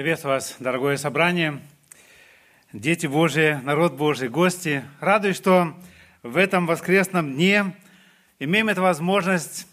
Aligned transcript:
Приветствую 0.00 0.36
вас, 0.36 0.56
дорогое 0.58 0.96
собрание, 0.96 1.60
дети 2.72 3.06
Божии, 3.06 3.60
народ 3.62 3.92
Божий, 3.92 4.30
гости. 4.30 4.82
Радуюсь, 4.98 5.36
что 5.36 5.74
в 6.22 6.38
этом 6.38 6.66
воскресном 6.66 7.34
дне 7.34 7.76
имеем 8.38 8.70
эту 8.70 8.80
возможность 8.80 9.66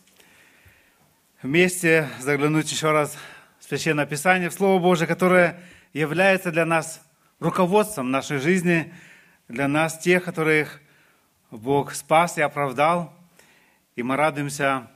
вместе 1.42 2.10
заглянуть 2.20 2.70
еще 2.70 2.92
раз 2.92 3.18
в 3.60 3.64
Священное 3.64 4.06
Писание, 4.06 4.50
в 4.50 4.54
Слово 4.54 4.82
Божие, 4.82 5.08
которое 5.08 5.62
является 5.94 6.52
для 6.52 6.66
нас 6.66 7.02
руководством 7.40 8.12
нашей 8.12 8.40
жизни, 8.40 8.94
для 9.48 9.70
нас 9.70 9.98
тех, 9.98 10.26
которых 10.26 10.82
Бог 11.52 11.94
спас 11.94 12.38
и 12.38 12.42
оправдал. 12.42 13.14
И 13.96 14.04
мы 14.04 14.18
радуемся 14.18 14.92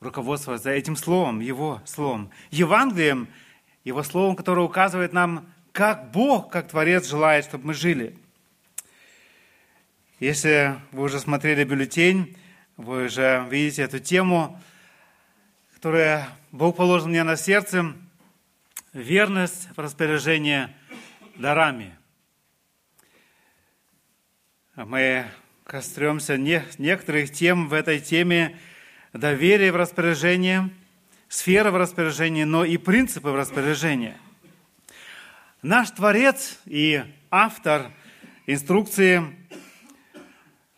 руководствоваться 0.00 0.68
этим 0.68 0.94
Словом, 0.94 1.40
Его 1.40 1.80
Словом. 1.86 2.30
Евангелием– 2.50 3.28
его 3.84 4.02
словом, 4.02 4.36
которое 4.36 4.62
указывает 4.62 5.12
нам, 5.12 5.52
как 5.72 6.10
Бог, 6.10 6.50
как 6.50 6.68
Творец 6.68 7.08
желает, 7.08 7.44
чтобы 7.44 7.68
мы 7.68 7.74
жили. 7.74 8.16
Если 10.20 10.76
вы 10.92 11.04
уже 11.04 11.18
смотрели 11.18 11.64
бюллетень, 11.64 12.36
вы 12.76 13.06
уже 13.06 13.46
видите 13.50 13.82
эту 13.82 13.98
тему, 13.98 14.60
которая 15.74 16.28
Бог 16.52 16.76
положил 16.76 17.08
мне 17.08 17.24
на 17.24 17.36
сердце, 17.36 17.92
верность 18.92 19.68
в 19.74 19.80
распоряжении 19.80 20.68
дарами. 21.36 21.96
Мы 24.76 25.26
коснемся 25.64 26.36
некоторых 26.38 27.32
тем 27.32 27.68
в 27.68 27.72
этой 27.72 27.98
теме 27.98 28.58
доверия 29.12 29.72
в 29.72 29.76
распоряжение– 29.76 30.70
сфера 31.32 31.70
в 31.70 31.76
распоряжении, 31.76 32.44
но 32.44 32.62
и 32.62 32.76
принципы 32.76 33.30
в 33.30 33.36
распоряжении. 33.36 34.14
Наш 35.62 35.90
Творец 35.90 36.58
и 36.66 37.02
автор 37.30 37.90
инструкции 38.46 39.34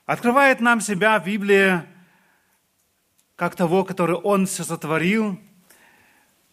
открывает 0.06 0.60
нам 0.60 0.80
себя 0.80 1.18
в 1.18 1.26
Библии 1.26 1.82
как 3.34 3.56
того, 3.56 3.82
который 3.82 4.14
Он 4.14 4.46
все 4.46 4.62
сотворил, 4.62 5.40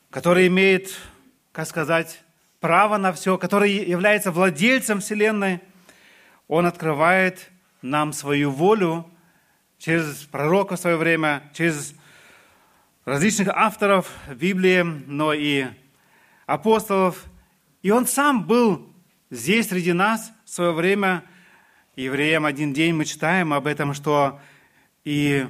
который 0.09 0.47
имеет, 0.47 0.97
как 1.51 1.67
сказать, 1.67 2.23
право 2.59 2.97
на 2.97 3.13
все, 3.13 3.37
который 3.37 3.71
является 3.71 4.31
владельцем 4.31 4.99
Вселенной. 4.99 5.61
Он 6.47 6.65
открывает 6.65 7.51
нам 7.83 8.13
свою 8.13 8.49
волю 8.49 9.07
через 9.77 10.23
пророка 10.23 10.75
в 10.75 10.79
свое 10.79 10.97
время, 10.97 11.43
через 11.53 11.93
различных 13.05 13.47
авторов 13.49 14.11
Библии, 14.29 14.81
но 14.81 15.33
и 15.33 15.65
апостолов. 16.45 17.25
И 17.81 17.91
он 17.91 18.05
сам 18.05 18.45
был 18.45 18.93
здесь 19.29 19.69
среди 19.69 19.93
нас 19.93 20.31
в 20.45 20.49
свое 20.49 20.71
время. 20.71 21.23
Евреям 21.95 22.45
один 22.45 22.73
день 22.73 22.93
мы 22.93 23.05
читаем 23.05 23.53
об 23.53 23.67
этом, 23.67 23.93
что 23.93 24.39
и 25.03 25.47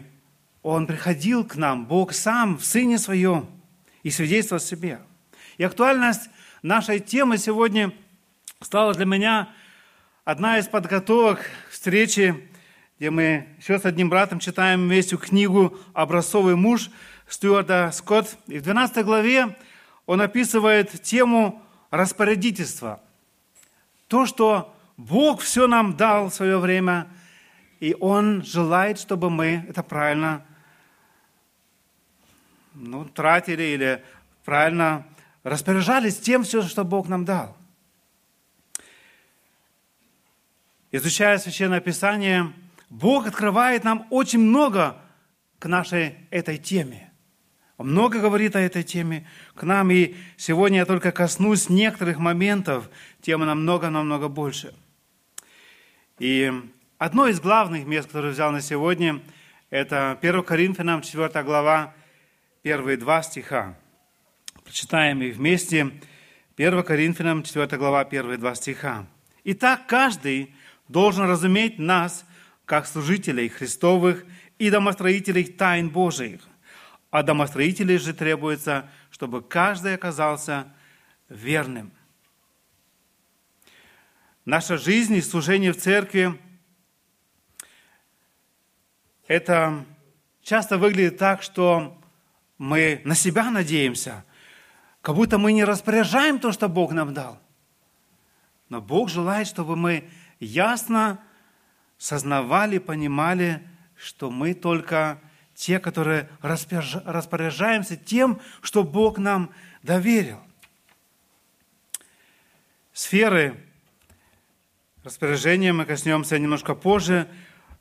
он 0.63 0.87
приходил 0.87 1.43
к 1.43 1.55
нам, 1.55 1.85
Бог 1.85 2.13
сам 2.13 2.57
в 2.57 2.63
Сыне 2.63 2.97
Своем, 2.97 3.49
и 4.03 4.09
свидетельствовал 4.09 4.61
о 4.61 4.65
себе. 4.65 4.99
И 5.57 5.63
актуальность 5.63 6.29
нашей 6.61 6.99
темы 6.99 7.37
сегодня 7.37 7.91
стала 8.61 8.93
для 8.93 9.05
меня 9.05 9.49
одна 10.23 10.57
из 10.57 10.67
подготовок 10.67 11.39
к 11.67 11.71
встрече, 11.71 12.37
где 12.97 13.09
мы 13.09 13.47
еще 13.57 13.77
с 13.77 13.85
одним 13.85 14.09
братом 14.09 14.39
читаем 14.39 14.81
вместе 14.81 15.17
книгу 15.17 15.77
«Образцовый 15.93 16.55
муж», 16.55 16.89
Стюарта 17.31 17.91
Скотт. 17.93 18.37
И 18.47 18.59
в 18.59 18.61
12 18.61 19.05
главе 19.05 19.55
он 20.05 20.21
описывает 20.21 21.01
тему 21.01 21.61
распорядительства. 21.89 22.99
То, 24.07 24.25
что 24.25 24.75
Бог 24.97 25.39
все 25.41 25.67
нам 25.67 25.95
дал 25.95 26.29
в 26.29 26.33
свое 26.33 26.57
время, 26.57 27.07
и 27.79 27.95
Он 27.99 28.43
желает, 28.43 28.99
чтобы 28.99 29.29
мы 29.29 29.65
это 29.69 29.81
правильно 29.81 30.45
ну, 32.73 33.05
тратили 33.05 33.63
или 33.63 34.03
правильно 34.43 35.05
распоряжались 35.43 36.19
тем 36.19 36.43
все, 36.43 36.61
что 36.61 36.83
Бог 36.83 37.07
нам 37.07 37.25
дал. 37.25 37.55
Изучая 40.91 41.37
Священное 41.37 41.79
Писание, 41.79 42.51
Бог 42.89 43.25
открывает 43.25 43.85
нам 43.85 44.05
очень 44.09 44.39
много 44.39 44.97
к 45.59 45.65
нашей 45.67 46.17
этой 46.29 46.57
теме 46.57 47.10
много 47.83 48.19
говорит 48.19 48.55
о 48.55 48.59
этой 48.59 48.83
теме 48.83 49.27
к 49.55 49.63
нам, 49.63 49.91
и 49.91 50.15
сегодня 50.37 50.79
я 50.79 50.85
только 50.85 51.11
коснусь 51.11 51.69
некоторых 51.69 52.17
моментов, 52.17 52.89
темы 53.21 53.45
намного-намного 53.45 54.27
больше. 54.27 54.73
И 56.19 56.51
одно 56.97 57.27
из 57.27 57.39
главных 57.39 57.85
мест, 57.85 58.07
которое 58.07 58.33
взял 58.33 58.51
на 58.51 58.61
сегодня, 58.61 59.21
это 59.69 60.17
1 60.21 60.43
Коринфянам 60.43 61.01
4 61.01 61.43
глава, 61.43 61.93
первые 62.61 62.97
два 62.97 63.23
стиха. 63.23 63.77
Прочитаем 64.63 65.21
их 65.21 65.37
вместе. 65.37 65.91
1 66.57 66.83
Коринфянам 66.83 67.43
4 67.43 67.77
глава, 67.77 68.03
первые 68.05 68.37
два 68.37 68.53
стиха. 68.55 69.05
«Итак, 69.43 69.87
каждый 69.87 70.53
должен 70.87 71.25
разуметь 71.25 71.79
нас, 71.79 72.25
как 72.65 72.85
служителей 72.85 73.49
Христовых 73.49 74.25
и 74.59 74.69
домостроителей 74.69 75.45
тайн 75.45 75.89
Божиих. 75.89 76.41
А 77.11 77.23
домостроителей 77.23 77.97
же 77.97 78.13
требуется, 78.13 78.89
чтобы 79.11 79.41
каждый 79.41 79.93
оказался 79.93 80.73
верным. 81.29 81.91
Наша 84.45 84.77
жизнь 84.77 85.13
и 85.15 85.21
служение 85.21 85.71
в 85.71 85.77
церкви– 85.77 86.39
это 89.27 89.85
часто 90.41 90.77
выглядит 90.77 91.17
так, 91.17 91.41
что 91.41 91.97
мы 92.57 93.01
на 93.05 93.15
себя 93.15 93.49
надеемся, 93.49 94.25
как 95.01 95.15
будто 95.15 95.37
мы 95.37 95.53
не 95.53 95.63
распоряжаем 95.63 96.37
то, 96.37 96.51
что 96.51 96.67
Бог 96.67 96.91
нам 96.91 97.13
дал. 97.13 97.39
Но 98.67 98.81
Бог 98.81 99.09
желает, 99.09 99.47
чтобы 99.47 99.75
мы 99.75 100.09
ясно 100.39 101.23
сознавали, 101.97 102.77
понимали, 102.77 103.65
что 103.95 104.31
мы 104.31 104.53
только 104.53 105.21
те, 105.61 105.79
которые 105.79 106.27
распоряжаемся 106.41 107.95
тем, 107.95 108.41
что 108.63 108.83
Бог 108.83 109.19
нам 109.19 109.51
доверил. 109.83 110.39
Сферы 112.93 113.55
распоряжения 115.03 115.71
мы 115.71 115.85
коснемся 115.85 116.39
немножко 116.39 116.73
позже, 116.73 117.27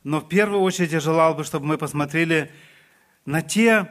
но 0.04 0.20
в 0.20 0.28
первую 0.28 0.60
очередь 0.60 0.92
я 0.92 1.00
желал 1.00 1.34
бы, 1.34 1.42
чтобы 1.42 1.64
мы 1.64 1.78
посмотрели 1.78 2.52
на 3.24 3.40
те 3.40 3.88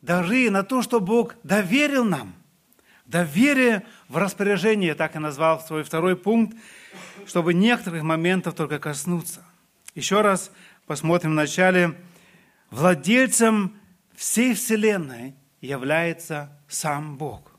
дары, 0.00 0.48
на 0.48 0.62
то, 0.62 0.80
что 0.80 1.00
Бог 1.00 1.34
доверил 1.42 2.04
нам. 2.04 2.36
Доверие 3.04 3.84
в 4.06 4.16
распоряжение, 4.16 4.94
так 4.94 5.16
и 5.16 5.18
назвал 5.18 5.60
свой 5.60 5.82
второй 5.82 6.14
пункт, 6.14 6.56
чтобы 7.26 7.52
некоторых 7.52 8.04
моментов 8.04 8.54
только 8.54 8.78
коснуться. 8.78 9.44
Еще 9.96 10.20
раз 10.20 10.52
посмотрим 10.86 11.32
в 11.32 11.34
начале 11.34 11.96
владельцем 12.70 13.76
всей 14.14 14.54
Вселенной 14.54 15.34
является 15.60 16.56
сам 16.68 17.16
Бог. 17.16 17.52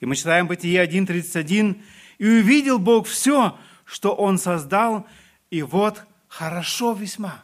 И 0.00 0.06
мы 0.06 0.16
читаем 0.16 0.46
Бытие 0.46 0.84
1.31, 0.84 1.82
«И 2.18 2.26
увидел 2.26 2.78
Бог 2.78 3.06
все, 3.06 3.58
что 3.84 4.14
Он 4.14 4.38
создал, 4.38 5.06
и 5.50 5.62
вот 5.62 6.04
хорошо 6.28 6.92
весьма». 6.92 7.42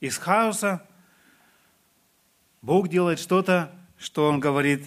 Из 0.00 0.18
хаоса 0.18 0.86
Бог 2.62 2.88
делает 2.88 3.18
что-то, 3.18 3.72
что 3.98 4.28
Он 4.28 4.40
говорит, 4.40 4.84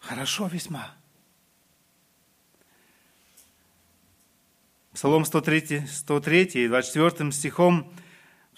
хорошо 0.00 0.46
весьма. 0.46 0.94
Псалом 4.92 5.24
103, 5.24 5.86
103 5.86 6.68
24 6.68 7.32
стихом– 7.32 7.92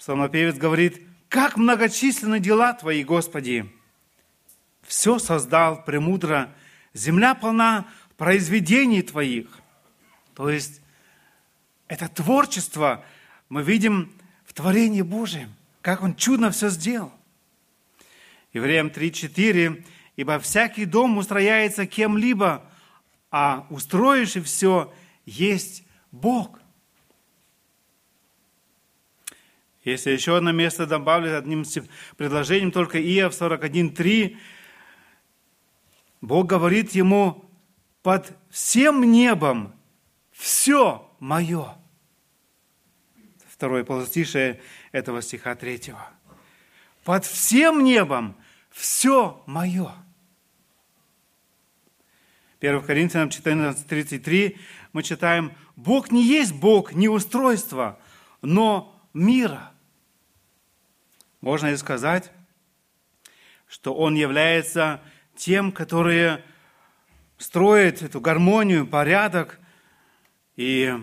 Псалмопевец 0.01 0.55
говорит, 0.55 0.99
как 1.29 1.57
многочисленны 1.57 2.39
дела 2.39 2.73
Твои, 2.73 3.03
Господи! 3.03 3.71
Все 4.81 5.19
создал 5.19 5.85
премудро, 5.85 6.49
земля 6.95 7.35
полна 7.35 7.85
произведений 8.17 9.03
Твоих. 9.03 9.59
То 10.33 10.49
есть 10.49 10.81
это 11.87 12.09
творчество 12.09 13.05
мы 13.47 13.61
видим 13.61 14.11
в 14.43 14.53
творении 14.53 15.03
Божьем, 15.03 15.53
как 15.83 16.01
Он 16.01 16.15
чудно 16.15 16.49
все 16.49 16.69
сделал. 16.69 17.13
Евреям 18.53 18.87
3.4 18.87 19.85
«Ибо 20.15 20.39
всякий 20.39 20.85
дом 20.85 21.19
устрояется 21.19 21.85
кем-либо, 21.85 22.65
а 23.29 23.67
устроивший 23.69 24.41
все 24.41 24.91
есть 25.27 25.83
Бог». 26.11 26.60
Если 29.83 30.11
еще 30.11 30.37
одно 30.37 30.51
место 30.51 30.85
добавлю 30.85 31.37
одним 31.37 31.65
предложением, 32.15 32.71
только 32.71 33.01
Иов 33.01 33.33
41.3, 33.33 34.37
Бог 36.21 36.45
говорит 36.45 36.91
ему, 36.91 37.49
под 38.03 38.31
всем 38.49 39.11
небом 39.11 39.73
все 40.31 41.09
мое. 41.19 41.75
Второе 43.47 43.83
полустишее 43.83 44.61
этого 44.91 45.21
стиха 45.21 45.55
третьего. 45.55 46.09
Под 47.03 47.25
всем 47.25 47.83
небом 47.83 48.35
все 48.69 49.43
мое. 49.47 49.91
1 52.59 52.81
Коринфянам 52.83 53.29
14.33 53.29 54.57
мы 54.93 55.01
читаем, 55.01 55.53
Бог 55.75 56.11
не 56.11 56.23
есть 56.23 56.53
Бог 56.53 56.93
не 56.93 57.09
устройства, 57.09 57.99
но 58.43 59.00
мира. 59.13 59.71
Можно 61.41 61.67
и 61.67 61.77
сказать, 61.77 62.31
что 63.67 63.93
Он 63.93 64.15
является 64.15 65.01
тем, 65.35 65.71
которые 65.71 66.43
строит 67.37 68.01
эту 68.01 68.21
гармонию, 68.21 68.85
порядок, 68.85 69.59
и 70.55 70.93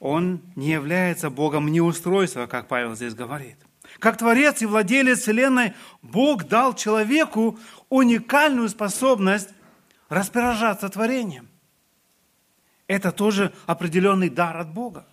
Он 0.00 0.42
не 0.56 0.70
является 0.70 1.30
Богом 1.30 1.68
неустройства, 1.68 2.46
как 2.46 2.68
Павел 2.68 2.94
здесь 2.94 3.14
говорит. 3.14 3.56
Как 3.98 4.18
Творец 4.18 4.60
и 4.60 4.66
владелец 4.66 5.20
Вселенной, 5.20 5.72
Бог 6.02 6.44
дал 6.44 6.74
человеку 6.74 7.58
уникальную 7.88 8.68
способность 8.68 9.50
распоряжаться 10.08 10.88
творением. 10.88 11.48
Это 12.86 13.12
тоже 13.12 13.52
определенный 13.66 14.30
дар 14.30 14.56
от 14.56 14.72
Бога. 14.72 15.06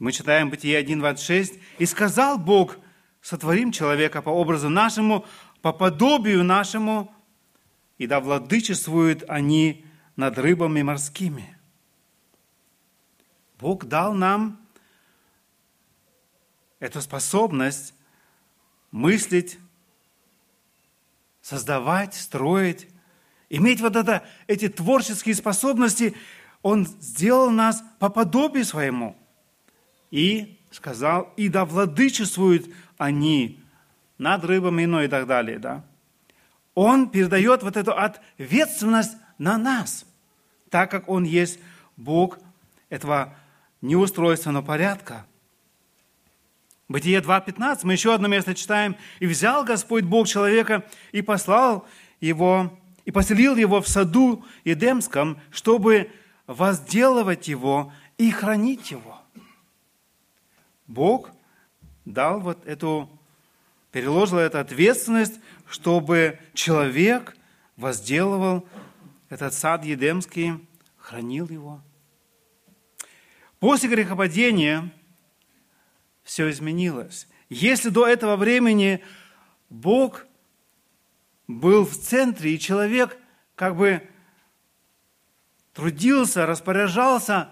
Мы 0.00 0.12
читаем 0.12 0.48
Бытие 0.48 0.82
1.26. 0.82 1.60
«И 1.78 1.84
сказал 1.84 2.38
Бог, 2.38 2.78
сотворим 3.20 3.70
человека 3.70 4.22
по 4.22 4.30
образу 4.30 4.70
нашему, 4.70 5.26
по 5.60 5.74
подобию 5.74 6.42
нашему, 6.42 7.14
и 7.98 8.06
да 8.06 8.20
владычествуют 8.20 9.24
они 9.28 9.84
над 10.16 10.38
рыбами 10.38 10.80
морскими». 10.80 11.54
Бог 13.58 13.84
дал 13.84 14.14
нам 14.14 14.58
эту 16.78 17.02
способность 17.02 17.92
мыслить, 18.90 19.58
создавать, 21.42 22.14
строить, 22.14 22.88
иметь 23.50 23.82
вот 23.82 23.96
это, 23.96 24.26
эти 24.46 24.70
творческие 24.70 25.34
способности, 25.34 26.16
Он 26.62 26.86
сделал 26.86 27.50
нас 27.50 27.84
по 27.98 28.08
подобию 28.08 28.64
своему. 28.64 29.19
И 30.10 30.58
сказал, 30.70 31.32
и 31.36 31.48
да 31.48 31.64
владычествуют 31.64 32.68
они 32.98 33.60
над 34.18 34.44
рыбами, 34.44 34.84
ну 34.84 35.02
и 35.02 35.08
так 35.08 35.26
далее, 35.26 35.58
да. 35.58 35.84
Он 36.74 37.08
передает 37.08 37.62
вот 37.62 37.76
эту 37.76 37.92
ответственность 37.96 39.16
на 39.38 39.58
нас, 39.58 40.06
так 40.68 40.90
как 40.90 41.08
Он 41.08 41.24
есть 41.24 41.58
Бог 41.96 42.38
этого 42.88 43.34
неустройственного 43.80 44.64
порядка. 44.64 45.26
Бытие 46.88 47.20
2.15, 47.20 47.80
мы 47.84 47.92
еще 47.92 48.12
одно 48.12 48.28
место 48.28 48.54
читаем. 48.54 48.96
«И 49.20 49.26
взял 49.26 49.64
Господь 49.64 50.04
Бог 50.04 50.26
человека 50.26 50.84
и 51.12 51.22
послал 51.22 51.86
его 52.20 52.76
и 53.04 53.12
поселил 53.12 53.56
его 53.56 53.80
в 53.80 53.88
саду 53.88 54.44
Едемском, 54.64 55.40
чтобы 55.50 56.10
возделывать 56.46 57.48
его 57.48 57.92
и 58.18 58.30
хранить 58.30 58.90
его. 58.90 59.19
Бог 60.90 61.30
дал 62.04 62.40
вот 62.40 62.66
эту, 62.66 63.08
переложил 63.92 64.38
эту 64.38 64.58
ответственность, 64.58 65.38
чтобы 65.68 66.40
человек 66.52 67.36
возделывал 67.76 68.66
этот 69.28 69.54
сад 69.54 69.84
Едемский, 69.84 70.66
хранил 70.98 71.48
его. 71.48 71.80
После 73.60 73.88
грехопадения 73.88 74.92
все 76.24 76.50
изменилось. 76.50 77.28
Если 77.48 77.88
до 77.88 78.08
этого 78.08 78.34
времени 78.34 79.04
Бог 79.68 80.26
был 81.46 81.84
в 81.84 81.96
центре, 81.96 82.54
и 82.54 82.58
человек 82.58 83.16
как 83.54 83.76
бы 83.76 84.08
трудился, 85.72 86.46
распоряжался 86.46 87.50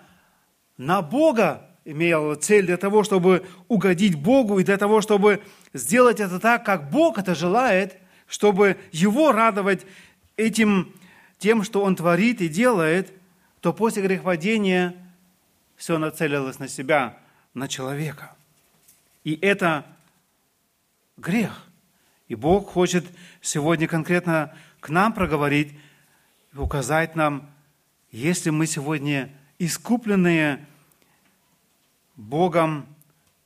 на 0.77 1.03
Бога, 1.03 1.68
имел 1.89 2.35
цель 2.35 2.67
для 2.67 2.77
того, 2.77 3.03
чтобы 3.03 3.47
угодить 3.67 4.15
Богу 4.15 4.59
и 4.59 4.65
для 4.65 4.77
того, 4.77 5.01
чтобы 5.01 5.43
сделать 5.73 6.21
это 6.21 6.39
так, 6.39 6.63
как 6.65 6.91
Бог 6.91 7.17
это 7.17 7.35
желает, 7.35 7.97
чтобы 8.27 8.77
Его 8.93 9.33
радовать 9.33 9.87
этим, 10.37 10.93
тем, 11.39 11.65
что 11.65 11.83
Он 11.83 11.97
творит 11.97 12.43
и 12.43 12.49
делает, 12.49 13.11
то 13.63 13.73
после 13.73 14.03
грехопадения 14.03 14.95
все 15.77 15.97
нацелилось 15.97 16.59
на 16.59 16.69
себя, 16.69 17.17
на 17.55 17.69
человека. 17.69 18.35
И 19.25 19.39
это 19.41 19.87
грех. 21.17 21.65
И 22.29 22.35
Бог 22.35 22.69
хочет 22.69 23.07
сегодня 23.41 23.89
конкретно 23.89 24.55
к 24.81 24.91
нам 24.91 25.15
проговорить, 25.15 25.73
указать 26.55 27.17
нам, 27.17 27.49
если 28.11 28.51
мы 28.51 28.67
сегодня 28.67 29.31
искупленные 29.59 30.68
Богом 32.19 32.85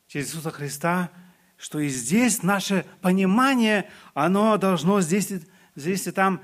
через 0.07 0.29
Иисуса 0.29 0.49
Христа, 0.51 1.11
что 1.57 1.79
и 1.79 1.87
здесь 1.87 2.43
наше 2.43 2.85
понимание, 3.01 3.89
оно 4.15 4.57
должно 4.57 4.99
здесь, 4.99 5.31
здесь 5.75 6.07
и 6.07 6.11
там 6.11 6.41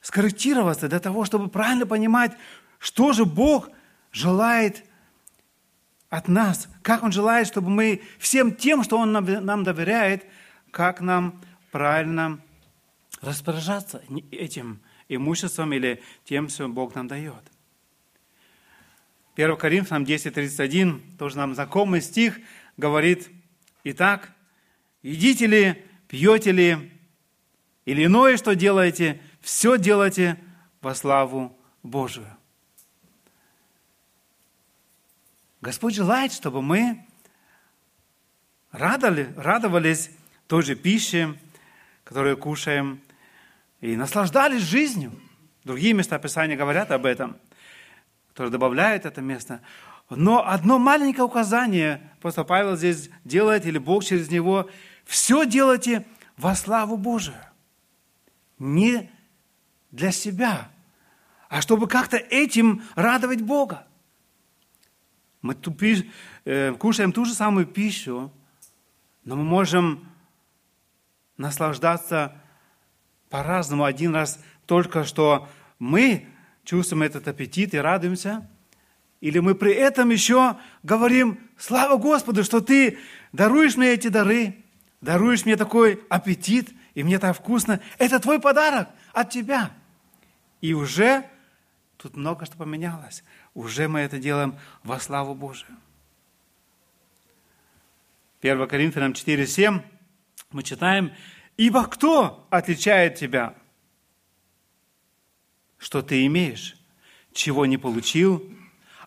скорректироваться 0.00 0.88
для 0.88 1.00
того, 1.00 1.24
чтобы 1.24 1.48
правильно 1.48 1.86
понимать, 1.86 2.36
что 2.78 3.14
же 3.14 3.24
Бог 3.24 3.70
желает 4.12 4.84
от 6.10 6.28
нас, 6.28 6.68
как 6.82 7.02
Он 7.02 7.10
желает, 7.10 7.48
чтобы 7.48 7.70
мы 7.70 8.02
всем 8.18 8.54
тем, 8.54 8.84
что 8.84 8.98
Он 8.98 9.12
нам 9.12 9.64
доверяет, 9.64 10.26
как 10.70 11.00
нам 11.00 11.40
правильно 11.72 12.38
распоряжаться 13.22 14.02
этим 14.30 14.80
имуществом 15.08 15.72
или 15.72 16.02
тем, 16.24 16.50
что 16.50 16.68
Бог 16.68 16.94
нам 16.94 17.08
дает. 17.08 17.53
1 19.36 19.56
Коринфянам 19.56 20.04
10.31, 20.04 21.16
тоже 21.18 21.36
нам 21.36 21.54
знакомый 21.54 22.00
стих, 22.00 22.38
говорит, 22.76 23.28
«Итак, 23.82 24.30
едите 25.02 25.46
ли, 25.46 25.84
пьете 26.06 26.52
ли, 26.52 26.92
или 27.84 28.04
иное, 28.04 28.36
что 28.36 28.54
делаете, 28.54 29.20
все 29.40 29.76
делайте 29.76 30.38
во 30.80 30.94
славу 30.94 31.58
Божию». 31.82 32.28
Господь 35.60 35.94
желает, 35.94 36.32
чтобы 36.32 36.62
мы 36.62 37.04
радовали, 38.70 39.32
радовались 39.36 40.10
той 40.46 40.62
же 40.62 40.76
пище, 40.76 41.34
которые 42.04 42.36
кушаем, 42.36 43.00
и 43.80 43.96
наслаждались 43.96 44.62
жизнью. 44.62 45.12
Другие 45.64 45.92
места 45.92 46.18
Писания 46.18 46.56
говорят 46.56 46.90
об 46.90 47.06
этом, 47.06 47.36
которые 48.34 48.50
добавляют 48.50 49.06
это 49.06 49.20
место. 49.20 49.60
Но 50.10 50.44
одно 50.44 50.80
маленькое 50.80 51.24
указание 51.24 52.10
просто 52.20 52.42
Павел 52.42 52.76
здесь 52.76 53.08
делает, 53.24 53.64
или 53.64 53.78
Бог 53.78 54.04
через 54.04 54.28
него, 54.28 54.68
все 55.04 55.46
делайте 55.46 56.04
во 56.36 56.56
славу 56.56 56.96
Божию. 56.96 57.36
Не 58.58 59.08
для 59.92 60.10
себя, 60.10 60.68
а 61.48 61.62
чтобы 61.62 61.86
как-то 61.86 62.16
этим 62.16 62.82
радовать 62.96 63.40
Бога. 63.40 63.86
Мы 65.40 65.54
тупи, 65.54 66.10
э, 66.44 66.72
кушаем 66.72 67.12
ту 67.12 67.24
же 67.24 67.34
самую 67.34 67.66
пищу, 67.66 68.32
но 69.24 69.36
мы 69.36 69.44
можем 69.44 70.08
наслаждаться 71.36 72.36
по-разному. 73.30 73.84
Один 73.84 74.12
раз 74.12 74.40
только 74.66 75.04
что 75.04 75.48
мы 75.78 76.26
чувствуем 76.64 77.02
этот 77.02 77.28
аппетит 77.28 77.74
и 77.74 77.78
радуемся, 77.78 78.48
или 79.20 79.38
мы 79.38 79.54
при 79.54 79.72
этом 79.72 80.10
еще 80.10 80.56
говорим, 80.82 81.38
слава 81.56 81.96
Господу, 81.96 82.44
что 82.44 82.60
ты 82.60 82.98
даруешь 83.32 83.76
мне 83.76 83.88
эти 83.88 84.08
дары, 84.08 84.56
даруешь 85.00 85.44
мне 85.44 85.56
такой 85.56 86.02
аппетит, 86.10 86.72
и 86.94 87.02
мне 87.02 87.18
так 87.18 87.36
вкусно. 87.36 87.80
Это 87.98 88.18
твой 88.20 88.40
подарок 88.40 88.88
от 89.12 89.30
тебя. 89.30 89.70
И 90.60 90.74
уже 90.74 91.24
тут 91.96 92.16
много 92.16 92.44
что 92.44 92.56
поменялось. 92.56 93.24
Уже 93.54 93.88
мы 93.88 94.00
это 94.00 94.18
делаем 94.18 94.58
во 94.82 95.00
славу 95.00 95.34
Божию. 95.34 95.76
1 98.42 98.68
Коринфянам 98.68 99.12
4,7 99.12 99.80
мы 100.50 100.62
читаем, 100.62 101.12
«Ибо 101.56 101.86
кто 101.86 102.46
отличает 102.50 103.14
тебя? 103.14 103.54
Что 105.84 106.00
ты 106.00 106.24
имеешь, 106.24 106.78
чего 107.34 107.66
не 107.66 107.76
получил? 107.76 108.42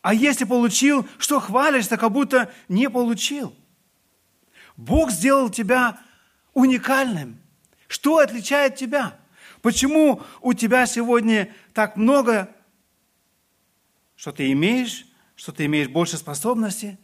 А 0.04 0.14
если 0.14 0.46
получил, 0.46 1.08
что 1.18 1.40
хвалишься, 1.40 1.98
как 1.98 2.12
будто 2.12 2.54
не 2.70 2.88
получил? 2.88 3.56
Бог 4.76 5.10
сделал 5.10 5.50
тебя 5.50 6.00
уникальным. 6.54 7.42
Что 7.88 8.20
отличает 8.20 8.76
тебя? 8.76 9.20
Почему 9.64 10.22
у 10.42 10.54
тебя 10.54 10.86
сегодня 10.86 11.52
так 11.74 11.98
много, 11.98 12.56
что 14.16 14.32
ты 14.32 14.52
имеешь, 14.52 15.08
что 15.36 15.52
ты 15.52 15.66
имеешь 15.66 15.88
больше 15.88 16.18
способностей? 16.18 17.00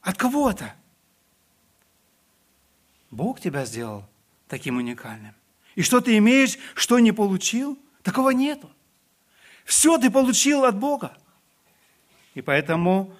От 0.00 0.16
кого 0.16 0.48
это? 0.48 0.74
Бог 3.10 3.42
тебя 3.42 3.66
сделал 3.66 4.08
таким 4.48 4.78
уникальным. 4.78 5.34
И 5.74 5.82
что 5.82 6.00
ты 6.00 6.16
имеешь, 6.16 6.56
что 6.74 6.98
не 6.98 7.12
получил, 7.12 7.78
такого 8.08 8.30
нету. 8.30 8.70
Все 9.64 9.98
ты 9.98 10.10
получил 10.10 10.64
от 10.64 10.76
Бога. 10.78 11.16
И 12.34 12.40
поэтому 12.40 13.14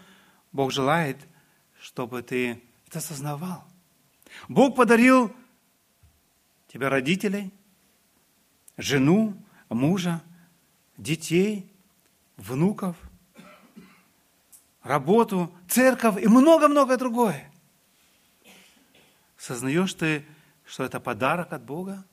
Бог 0.50 0.72
желает, 0.72 1.18
чтобы 1.78 2.22
ты 2.22 2.62
это 2.86 3.00
осознавал. 3.00 3.64
Бог 4.48 4.74
подарил 4.76 5.34
тебе 6.68 6.88
родителей, 6.88 7.52
жену, 8.78 9.36
мужа, 9.68 10.22
детей, 10.96 11.70
внуков, 12.38 12.96
работу, 14.82 15.52
церковь 15.68 16.22
и 16.22 16.28
много-много 16.28 16.96
другое. 16.96 17.52
Сознаешь 19.36 19.92
ты, 19.92 20.24
что 20.64 20.84
это 20.84 20.98
подарок 20.98 21.52
от 21.52 21.62
Бога? 21.62 22.04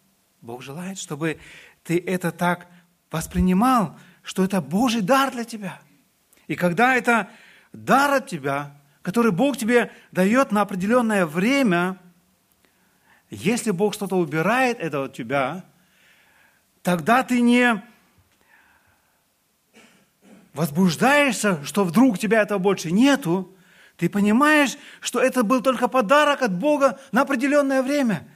Бог 0.41 0.61
желает, 0.61 0.99
чтобы 0.99 1.39
ты 1.85 2.03
это 2.05 2.31
так 2.31 2.67
воспринимал, 3.11 3.97
что 4.23 4.43
это 4.43 4.59
Божий 4.59 5.01
дар 5.01 5.31
для 5.31 5.45
тебя. 5.45 5.79
И 6.47 6.55
когда 6.55 6.95
это 6.95 7.29
дар 7.71 8.11
от 8.11 8.27
тебя, 8.27 8.75
который 9.03 9.31
Бог 9.31 9.55
тебе 9.55 9.91
дает 10.11 10.51
на 10.51 10.61
определенное 10.61 11.27
время, 11.27 11.97
если 13.29 13.69
Бог 13.69 13.93
что-то 13.93 14.17
убирает 14.17 14.79
это 14.79 15.05
от 15.05 15.13
тебя, 15.13 15.63
тогда 16.81 17.23
ты 17.23 17.39
не 17.39 17.81
возбуждаешься, 20.53 21.63
что 21.63 21.83
вдруг 21.83 22.17
тебя 22.17 22.41
этого 22.41 22.57
больше 22.57 22.91
нету, 22.91 23.55
ты 23.97 24.09
понимаешь, 24.09 24.75
что 25.01 25.19
это 25.19 25.43
был 25.43 25.61
только 25.61 25.87
подарок 25.87 26.41
от 26.41 26.57
Бога 26.57 26.99
на 27.11 27.21
определенное 27.21 27.83
время. 27.83 28.27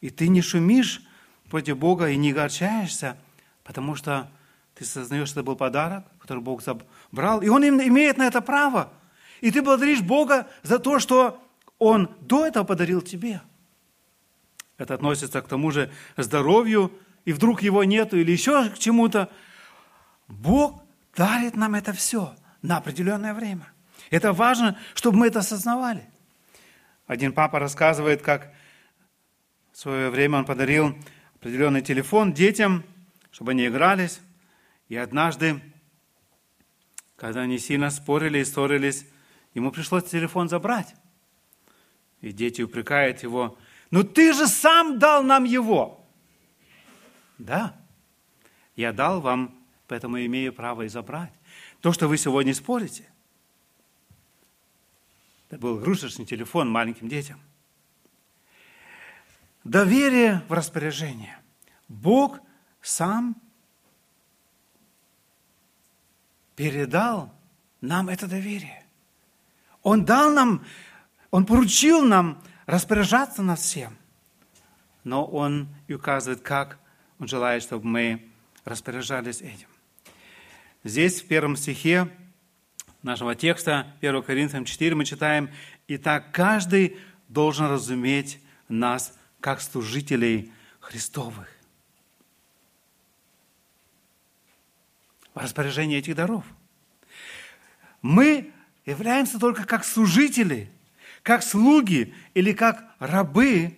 И 0.00 0.10
ты 0.10 0.28
не 0.28 0.42
шумишь 0.42 1.05
против 1.48 1.78
Бога 1.78 2.08
и 2.08 2.16
не 2.16 2.32
огорчаешься, 2.32 3.16
потому 3.64 3.94
что 3.94 4.30
ты 4.74 4.84
сознаешь, 4.84 5.28
что 5.28 5.40
это 5.40 5.46
был 5.46 5.56
подарок, 5.56 6.04
который 6.20 6.42
Бог 6.42 6.62
забрал, 6.62 7.42
и 7.42 7.48
Он 7.48 7.64
имеет 7.64 8.18
на 8.18 8.26
это 8.26 8.40
право– 8.40 8.92
и 9.40 9.50
ты 9.50 9.62
благодаришь 9.62 10.00
Бога 10.00 10.48
за 10.62 10.78
то, 10.78 10.98
что 10.98 11.42
Он 11.78 12.10
до 12.20 12.46
этого 12.46 12.64
подарил 12.64 13.02
тебе. 13.02 13.40
Это 14.78 14.94
относится 14.94 15.40
к 15.42 15.48
тому 15.48 15.70
же 15.70 15.90
здоровью, 16.16 16.92
и 17.24 17.32
вдруг 17.32 17.62
его 17.62 17.84
нету, 17.84 18.16
или 18.16 18.30
еще 18.30 18.70
к 18.70 18.78
чему-то. 18.78 19.30
Бог 20.28 20.82
дарит 21.16 21.56
нам 21.56 21.74
это 21.74 21.92
все 21.92 22.34
на 22.62 22.76
определенное 22.76 23.34
время. 23.34 23.72
Это 24.10 24.32
важно, 24.32 24.78
чтобы 24.94 25.18
мы 25.18 25.26
это 25.28 25.40
осознавали. 25.40 26.08
Один 27.06 27.32
папа 27.32 27.58
рассказывает, 27.58 28.22
как 28.22 28.52
в 29.72 29.78
свое 29.78 30.10
время 30.10 30.38
он 30.38 30.44
подарил 30.44 30.96
определенный 31.46 31.80
телефон 31.80 32.32
детям, 32.32 32.82
чтобы 33.30 33.52
они 33.52 33.68
игрались. 33.68 34.18
И 34.88 34.96
однажды, 34.96 35.60
когда 37.14 37.42
они 37.42 37.60
сильно 37.60 37.90
спорили 37.90 38.40
и 38.40 38.44
ссорились, 38.44 39.06
Ему 39.54 39.70
пришлось 39.70 40.04
телефон 40.04 40.48
забрать. 40.48 40.94
И 42.20 42.32
дети 42.32 42.62
упрекают 42.62 43.22
его, 43.22 43.56
ну 43.90 44.02
ты 44.02 44.34
же 44.34 44.48
сам 44.48 44.98
дал 44.98 45.22
нам 45.22 45.44
его. 45.44 46.04
Да, 47.38 47.74
я 48.74 48.92
дал 48.92 49.20
вам, 49.20 49.54
поэтому 49.86 50.18
имею 50.18 50.52
право 50.52 50.82
и 50.82 50.88
забрать. 50.88 51.32
То, 51.80 51.92
что 51.92 52.08
вы 52.08 52.18
сегодня 52.18 52.52
спорите, 52.54 53.08
это 55.48 55.58
был 55.58 55.80
игрушечный 55.80 56.26
телефон 56.26 56.68
маленьким 56.68 57.08
детям. 57.08 57.40
Доверие 59.66 60.44
в 60.48 60.52
распоряжение. 60.52 61.36
Бог 61.88 62.38
сам 62.80 63.34
передал 66.54 67.34
нам 67.80 68.08
это 68.08 68.28
доверие. 68.28 68.84
Он 69.82 70.04
дал 70.04 70.30
нам, 70.32 70.64
Он 71.32 71.44
поручил 71.44 72.02
нам 72.02 72.40
распоряжаться 72.66 73.42
над 73.42 73.58
всем. 73.58 73.96
Но 75.02 75.24
Он 75.24 75.68
и 75.88 75.94
указывает, 75.94 76.42
как 76.42 76.78
Он 77.18 77.26
желает, 77.26 77.64
чтобы 77.64 77.88
мы 77.88 78.28
распоряжались 78.64 79.40
этим. 79.40 79.68
Здесь 80.84 81.20
в 81.20 81.26
первом 81.26 81.56
стихе 81.56 82.08
нашего 83.02 83.34
текста, 83.34 83.88
1 84.00 84.22
Коринфянам 84.22 84.64
4, 84.64 84.94
мы 84.94 85.04
читаем, 85.04 85.50
«Итак, 85.88 86.30
каждый 86.32 86.98
должен 87.26 87.66
разуметь 87.66 88.40
нас, 88.68 89.12
как 89.46 89.60
служителей 89.60 90.52
Христовых». 90.80 91.48
В 95.34 95.38
распоряжении 95.38 95.98
этих 95.98 96.16
даров. 96.16 96.44
Мы 98.02 98.52
являемся 98.86 99.38
только 99.38 99.64
как 99.64 99.84
служители, 99.84 100.68
как 101.22 101.44
слуги 101.44 102.12
или 102.34 102.52
как 102.52 102.92
рабы. 102.98 103.76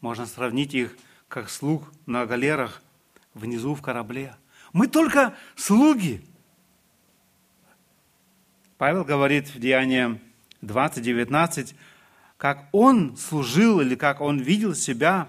Можно 0.00 0.26
сравнить 0.26 0.72
их 0.72 0.96
как 1.26 1.50
слуг 1.50 1.92
на 2.06 2.26
галерах 2.26 2.80
внизу 3.34 3.74
в 3.74 3.82
корабле. 3.82 4.36
Мы 4.72 4.86
только 4.86 5.36
слуги. 5.56 6.24
Павел 8.78 9.02
говорит 9.04 9.48
в 9.48 9.58
Деянии 9.58 10.20
20:19, 10.62 11.74
как 12.40 12.70
он 12.72 13.18
служил 13.18 13.82
или 13.82 13.94
как 13.94 14.22
он 14.22 14.38
видел 14.38 14.74
себя, 14.74 15.28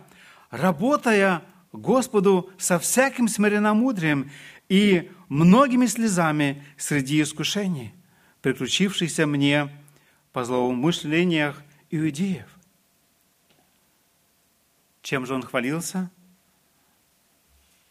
работая 0.50 1.44
Господу 1.74 2.50
со 2.58 2.80
всяким 2.80 3.28
смиренномудрием 3.28 4.32
и 4.70 5.12
многими 5.28 5.88
слезами 5.88 6.64
среди 6.78 7.22
искушений, 7.22 7.94
приключившихся 8.42 9.28
мне 9.28 9.68
по 10.32 10.46
злоумышлениях 10.46 11.62
иудеев. 11.90 12.48
Чем 15.02 15.26
же 15.26 15.34
он 15.34 15.44
хвалился? 15.44 16.10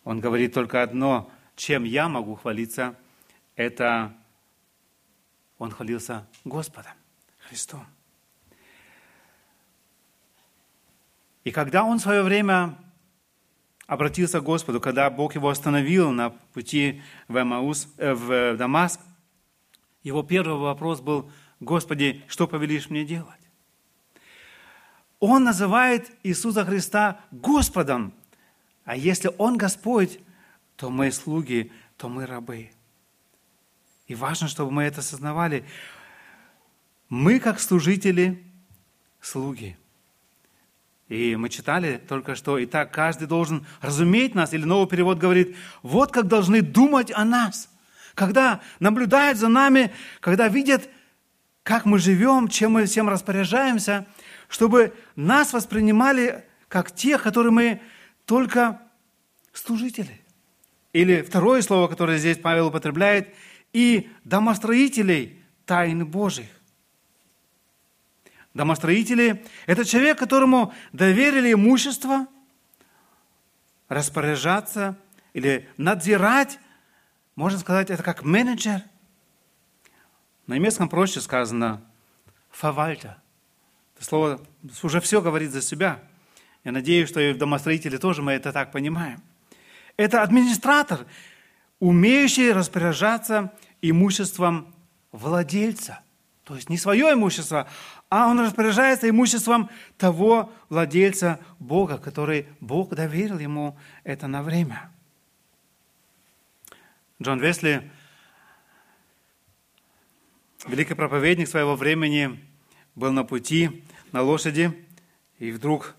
Он 0.03 0.21
говорит 0.21 0.55
только 0.55 0.83
одно, 0.83 1.31
чем 1.57 1.85
я 1.85 2.09
могу 2.09 2.37
хвалиться, 2.37 2.97
это 3.55 4.17
он 5.59 5.73
хвалился 5.73 6.27
Господом, 6.43 6.95
Христом. 7.39 7.85
И 11.45 11.51
когда 11.51 11.85
он 11.85 11.99
в 11.99 12.03
свое 12.03 12.23
время 12.23 12.77
обратился 13.87 14.41
к 14.41 14.45
Господу, 14.45 14.81
когда 14.81 15.11
Бог 15.11 15.35
его 15.35 15.49
остановил 15.49 16.11
на 16.11 16.31
пути 16.31 17.03
в, 17.29 17.41
Эмаус, 17.41 17.89
э, 17.97 18.15
в 18.15 18.57
Дамаск, 18.57 19.01
его 20.03 20.23
первый 20.23 20.59
вопрос 20.59 21.01
был, 21.01 21.31
Господи, 21.61 22.23
что 22.29 22.47
повелишь 22.47 22.89
мне 22.89 23.05
делать? 23.05 23.41
Он 25.19 25.45
называет 25.45 26.11
Иисуса 26.23 26.65
Христа 26.65 27.21
Господом. 27.31 28.15
А 28.85 28.97
если 28.97 29.31
Он 29.37 29.59
Господь, 29.59 30.19
то 30.77 30.89
мы 30.89 31.13
слуги, 31.13 31.71
то 31.99 32.09
мы 32.09 32.27
рабы. 32.27 32.71
И 34.07 34.15
важно, 34.15 34.49
чтобы 34.49 34.71
мы 34.71 34.85
это 34.85 35.01
осознавали. 35.01 35.65
Мы, 37.11 37.39
как 37.39 37.61
служители, 37.61 38.43
слуги. 39.21 39.77
И 41.11 41.35
мы 41.35 41.49
читали 41.49 42.01
только 42.09 42.37
что, 42.37 42.57
и 42.57 42.67
так 42.67 42.93
каждый 42.93 43.27
должен 43.27 43.67
разуметь 43.81 44.37
нас, 44.37 44.55
или 44.55 44.65
новый 44.65 44.89
перевод 44.89 45.19
говорит, 45.19 45.57
вот 45.83 46.13
как 46.13 46.29
должны 46.29 46.63
думать 46.63 47.11
о 47.13 47.25
нас. 47.25 47.69
Когда 48.15 48.61
наблюдают 48.79 49.37
за 49.37 49.49
нами, 49.49 49.93
когда 50.21 50.47
видят, 50.47 50.89
как 51.65 51.85
мы 51.85 51.99
живем, 51.99 52.47
чем 52.47 52.73
мы 52.73 52.87
всем 52.87 53.09
распоряжаемся, 53.09 54.07
чтобы 54.49 54.95
нас 55.17 55.53
воспринимали 55.53 56.45
как 56.69 56.95
тех, 56.95 57.25
которые 57.25 57.51
мы 57.51 57.81
только 58.25 58.81
служители. 59.53 60.21
Или 60.93 61.23
второе 61.23 61.63
слово, 61.63 61.89
которое 61.89 62.19
здесь 62.19 62.39
Павел 62.39 62.69
употребляет, 62.69 63.35
и 63.73 64.09
домостроителей 64.23 65.43
тайн 65.67 66.07
Божьих. 66.07 66.47
Домостроители– 68.55 69.45
это 69.67 69.85
человек, 69.85 70.19
которому 70.19 70.75
доверили 70.93 71.53
имущество, 71.53 72.27
распоряжаться 73.89 74.97
или 75.35 75.69
надзирать, 75.77 76.59
можно 77.37 77.59
сказать, 77.59 77.91
это 77.91 78.03
как 78.03 78.25
менеджер. 78.25 78.83
На 80.47 80.55
немецком 80.55 80.89
проще 80.89 81.21
сказано 81.21 81.81
«фавальта». 82.51 83.23
Это 83.95 84.05
слово 84.05 84.41
уже 84.83 85.01
все 85.01 85.21
говорит 85.21 85.53
за 85.53 85.63
себя. 85.63 86.03
Я 86.65 86.73
надеюсь, 86.73 87.09
что 87.09 87.21
и 87.21 87.33
в 87.33 87.39
домостроителе 87.39 87.99
тоже 87.99 88.23
мы 88.23 88.33
это 88.33 88.53
так 88.53 88.73
понимаем. 88.73 89.23
Это 89.97 90.23
администратор, 90.23 91.07
умеющий 91.79 92.53
распоряжаться 92.53 93.53
имуществом 93.81 94.75
владельца. 95.13 96.01
То 96.51 96.57
есть 96.57 96.69
не 96.69 96.79
свое 96.79 97.13
имущество, 97.13 97.69
а 98.09 98.27
он 98.27 98.41
распоряжается 98.41 99.09
имуществом 99.09 99.71
того 99.97 100.53
владельца 100.69 101.39
Бога, 101.61 101.97
который 101.97 102.49
Бог 102.59 102.93
доверил 102.93 103.39
ему 103.39 103.79
это 104.03 104.27
на 104.27 104.43
время. 104.43 104.91
Джон 107.23 107.39
Весли, 107.39 107.89
великий 110.67 110.95
проповедник 110.95 111.47
своего 111.47 111.77
времени, 111.77 112.45
был 112.97 113.13
на 113.13 113.23
пути, 113.23 113.85
на 114.11 114.23
лошади, 114.23 114.89
и 115.39 115.53
вдруг 115.53 115.95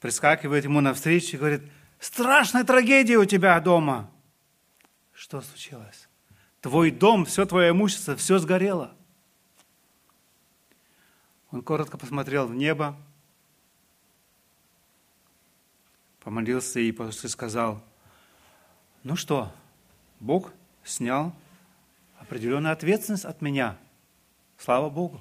прискакивает 0.00 0.64
ему 0.64 0.80
навстречу 0.80 1.36
и 1.36 1.38
говорит, 1.38 1.62
страшная 2.00 2.64
трагедия 2.64 3.18
у 3.18 3.26
тебя 3.26 3.60
дома. 3.60 4.10
Что 5.12 5.42
случилось? 5.42 6.08
Твой 6.62 6.90
дом, 6.90 7.26
все 7.26 7.44
твое 7.44 7.72
имущество, 7.72 8.16
все 8.16 8.38
сгорело. 8.38 8.96
Он 11.52 11.62
коротко 11.62 11.98
посмотрел 11.98 12.46
в 12.46 12.54
небо, 12.54 12.96
помолился 16.20 16.80
и 16.80 16.92
сказал, 17.28 17.82
ну 19.02 19.16
что, 19.16 19.52
Бог 20.18 20.50
снял 20.82 21.34
определенную 22.18 22.72
ответственность 22.72 23.26
от 23.26 23.42
меня. 23.42 23.76
Слава 24.56 24.88
Богу. 24.88 25.20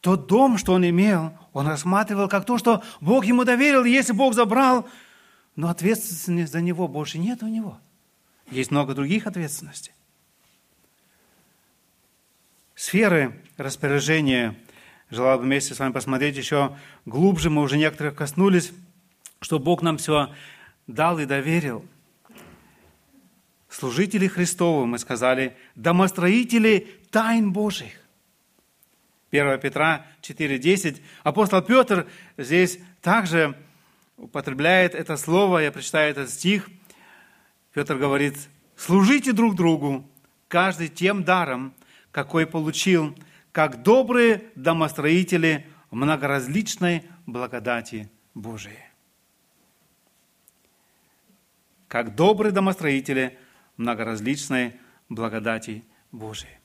Тот 0.00 0.26
дом, 0.26 0.58
что 0.58 0.72
он 0.72 0.88
имел, 0.88 1.38
он 1.52 1.68
рассматривал 1.68 2.28
как 2.28 2.46
то, 2.46 2.58
что 2.58 2.82
Бог 3.00 3.24
ему 3.26 3.44
доверил, 3.44 3.84
если 3.84 4.12
Бог 4.12 4.34
забрал, 4.34 4.88
но 5.54 5.68
ответственности 5.68 6.50
за 6.50 6.60
него 6.60 6.88
больше 6.88 7.18
нет 7.18 7.42
у 7.42 7.48
него. 7.48 7.78
Есть 8.50 8.70
много 8.70 8.94
других 8.94 9.26
ответственностей. 9.26 9.92
Сферы 12.76 13.32
распоряжения 13.56 14.54
желал 15.08 15.38
бы 15.38 15.44
вместе 15.44 15.74
с 15.74 15.78
вами 15.78 15.92
посмотреть 15.92 16.36
еще 16.36 16.76
глубже. 17.06 17.48
Мы 17.48 17.62
уже 17.62 17.78
некоторых 17.78 18.14
коснулись, 18.14 18.70
что 19.40 19.58
Бог 19.58 19.80
нам 19.80 19.96
все 19.96 20.30
дал 20.86 21.18
и 21.18 21.24
доверил. 21.24 21.86
Служители 23.70 24.28
Христовы, 24.28 24.86
мы 24.86 24.98
сказали, 24.98 25.56
домостроители 25.74 26.86
тайн 27.10 27.50
Божьих. 27.50 27.94
1 29.30 29.58
Петра 29.58 30.06
4.10. 30.20 31.00
Апостол 31.22 31.62
Петр 31.62 32.06
здесь 32.36 32.78
также 33.00 33.56
употребляет 34.18 34.94
это 34.94 35.16
слово, 35.16 35.60
я 35.60 35.72
прочитаю 35.72 36.10
этот 36.10 36.28
стих. 36.28 36.68
Петр 37.72 37.96
говорит, 37.96 38.36
служите 38.76 39.32
друг 39.32 39.56
другу, 39.56 40.06
каждый 40.48 40.88
тем 40.88 41.24
даром, 41.24 41.72
какой 42.16 42.46
получил, 42.46 43.14
как 43.52 43.82
добрые 43.82 44.44
домостроители 44.54 45.66
многоразличной 45.90 47.02
благодати 47.26 48.10
Божией. 48.32 48.78
как 51.88 52.14
добрые 52.14 52.52
домостроители 52.52 53.38
многоразличной 53.76 54.72
благодати 55.10 55.84
Божией. 56.10 56.58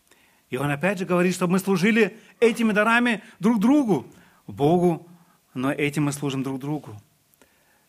И 0.50 0.56
он 0.56 0.72
опять 0.72 1.00
же 1.00 1.06
говорит, 1.06 1.36
чтобы 1.36 1.54
мы 1.54 1.60
служили 1.60 2.18
этими 2.40 2.72
дарами 2.72 3.22
друг 3.40 3.60
другу, 3.60 4.08
Богу, 4.48 5.06
но 5.54 5.72
этим 5.72 6.06
мы 6.06 6.14
служим 6.14 6.44
друг 6.44 6.60
другу. 6.60 6.96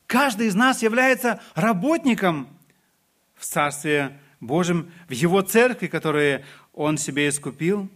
Каждый 0.07 0.49
из 0.49 0.57
нас 0.57 0.83
является 0.83 1.41
работником 1.55 2.49
в 3.37 3.47
Царстве 3.47 4.19
Божьем, 4.43 4.91
в 5.09 5.13
Его 5.13 5.41
церкви, 5.41 5.87
которую 5.87 6.45
Он 6.73 6.97
себе 6.97 7.29
искупил. 7.29 7.89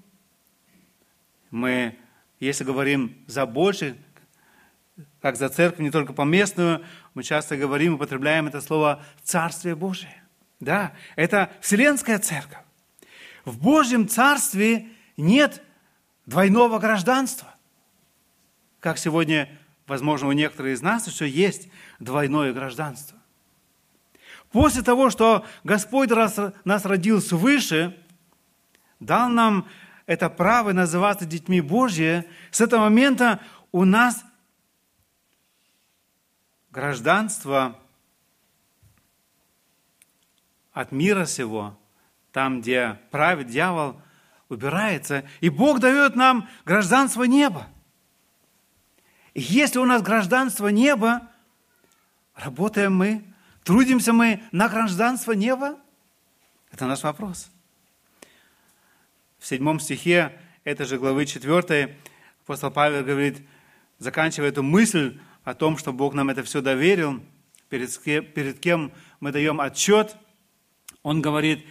Мы, 1.50 1.96
если 2.40 2.64
говорим 2.64 3.16
за 3.26 3.46
больше, 3.46 3.96
как 5.20 5.36
за 5.36 5.48
церковь, 5.48 5.80
не 5.80 5.90
только 5.90 6.12
поместную, 6.12 6.84
мы 7.14 7.22
часто 7.22 7.56
говорим, 7.56 7.94
употребляем 7.94 8.46
это 8.46 8.60
слово 8.60 9.02
«царствие 9.22 9.74
Божие». 9.74 10.22
Да, 10.60 10.92
это 11.16 11.50
Вселенская 11.60 12.18
церковь. 12.18 12.58
В 13.44 13.58
Божьем 13.58 14.08
царстве 14.08 14.88
нет 15.16 15.62
двойного 16.24 16.78
гражданства. 16.78 17.54
Как 18.80 18.98
сегодня, 18.98 19.48
возможно, 19.86 20.28
у 20.28 20.32
некоторых 20.32 20.74
из 20.74 20.82
нас 20.82 21.06
еще 21.06 21.28
есть 21.28 21.68
двойное 22.00 22.52
гражданство. 22.52 23.18
После 24.50 24.82
того, 24.82 25.10
что 25.10 25.44
Господь 25.64 26.10
нас 26.10 26.84
родил 26.84 27.20
свыше, 27.20 27.96
дал 29.00 29.28
нам 29.28 29.68
это 30.06 30.30
право 30.30 30.72
называться 30.72 31.26
детьми 31.26 31.60
Божьи, 31.60 32.24
с 32.50 32.60
этого 32.60 32.82
момента 32.82 33.40
у 33.72 33.84
нас 33.84 34.24
гражданство 36.70 37.78
от 40.72 40.92
мира 40.92 41.24
сего, 41.24 41.78
там, 42.32 42.60
где 42.60 43.00
правит 43.10 43.48
дьявол, 43.48 44.00
убирается, 44.48 45.24
и 45.40 45.48
Бог 45.48 45.80
дает 45.80 46.14
нам 46.14 46.48
гражданство 46.64 47.24
неба. 47.24 47.66
И 49.34 49.40
если 49.40 49.78
у 49.78 49.84
нас 49.84 50.02
гражданство 50.02 50.68
неба, 50.68 51.30
работаем 52.34 52.94
мы, 52.94 53.24
трудимся 53.64 54.12
мы 54.12 54.42
на 54.52 54.68
гражданство 54.68 55.32
неба? 55.32 55.78
Это 56.70 56.86
наш 56.86 57.02
вопрос. 57.02 57.50
В 59.46 59.48
седьмом 59.48 59.78
стихе 59.78 60.32
этой 60.64 60.86
же 60.86 60.98
главы 60.98 61.24
4 61.24 61.96
апостол 62.42 62.70
Павел 62.72 63.04
говорит, 63.04 63.46
заканчивая 64.00 64.48
эту 64.48 64.64
мысль, 64.64 65.20
о 65.44 65.54
том, 65.54 65.78
что 65.78 65.92
Бог 65.92 66.14
нам 66.14 66.30
это 66.30 66.42
все 66.42 66.62
доверил, 66.62 67.22
перед, 67.68 67.96
перед 68.02 68.58
кем 68.58 68.90
мы 69.20 69.30
даем 69.30 69.60
отчет, 69.60 70.16
он 71.04 71.22
говорит 71.22 71.64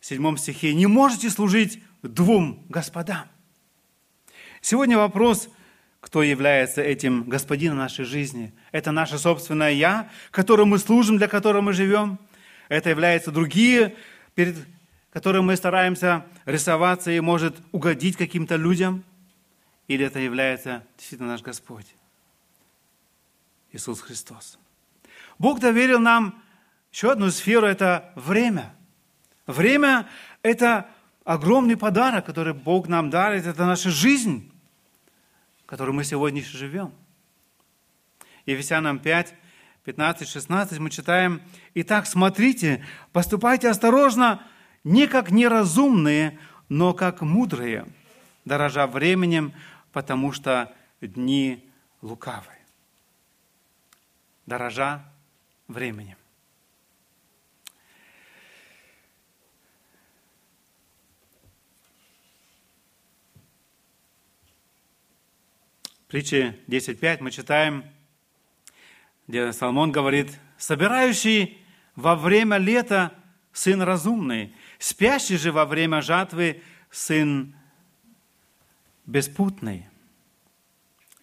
в 0.00 0.04
седьмом 0.04 0.36
стихе, 0.36 0.74
не 0.74 0.86
можете 0.86 1.30
служить 1.30 1.82
двум 2.02 2.66
господам. 2.68 3.24
Сегодня 4.60 4.98
вопрос, 4.98 5.48
кто 6.00 6.22
является 6.22 6.82
этим 6.82 7.24
господином 7.24 7.78
нашей 7.78 8.04
жизни. 8.04 8.52
Это 8.70 8.92
наше 8.92 9.16
собственное 9.16 9.72
«я», 9.72 10.10
которому 10.30 10.72
мы 10.72 10.78
служим, 10.78 11.16
для 11.16 11.26
которого 11.26 11.62
мы 11.62 11.72
живем. 11.72 12.18
Это 12.68 12.90
являются 12.90 13.30
другие, 13.30 13.96
перед 14.34 14.56
которыми 15.18 15.46
мы 15.46 15.56
стараемся 15.56 16.24
рисоваться 16.44 17.10
и, 17.10 17.18
может, 17.18 17.56
угодить 17.72 18.16
каким-то 18.16 18.54
людям. 18.54 19.02
Или 19.88 20.06
это 20.06 20.20
является 20.20 20.84
действительно 20.96 21.30
наш 21.30 21.42
Господь. 21.42 21.86
Иисус 23.72 24.00
Христос. 24.00 24.60
Бог 25.36 25.58
доверил 25.58 25.98
нам 25.98 26.40
еще 26.92 27.10
одну 27.10 27.32
сферу– 27.32 27.66
это 27.66 28.12
время. 28.14 28.72
Время– 29.48 30.08
это 30.42 30.88
огромный 31.24 31.76
подарок, 31.76 32.24
который 32.24 32.54
Бог 32.54 32.86
нам 32.86 33.10
дарит, 33.10 33.44
это 33.44 33.66
наша 33.66 33.90
жизнь, 33.90 34.52
в 35.64 35.66
которой 35.66 35.90
мы 35.90 36.04
сегодня 36.04 36.44
живем. 36.44 36.92
Ефесянам 38.46 39.00
5, 39.00 39.34
15, 39.82 40.28
16 40.28 40.78
мы 40.78 40.90
читаем, 40.90 41.42
«Итак, 41.74 42.06
смотрите, 42.06 42.84
поступайте 43.12 43.68
осторожно, 43.68 44.46
не 44.84 45.06
как 45.06 45.30
неразумные, 45.30 46.38
но 46.68 46.94
как 46.94 47.22
мудрые, 47.22 47.86
дорожа 48.44 48.86
временем, 48.86 49.52
потому 49.92 50.32
что 50.32 50.72
дни 51.00 51.64
лукавы 52.02 52.58
дорожа 54.48 55.04
временем. 55.68 56.16
Притче 66.08 66.58
10.5 66.66 67.18
мы 67.20 67.30
читаем, 67.30 67.84
где 69.26 69.52
Соломон 69.52 69.92
говорит, 69.92 70.40
«Собирающий 70.56 71.58
во 71.94 72.16
время 72.16 72.56
лета 72.56 73.12
сын 73.52 73.82
разумный, 73.82 74.54
спящий 74.78 75.36
же 75.36 75.52
во 75.52 75.64
время 75.64 76.02
жатвы 76.02 76.62
сын 76.90 77.54
беспутный». 79.06 79.86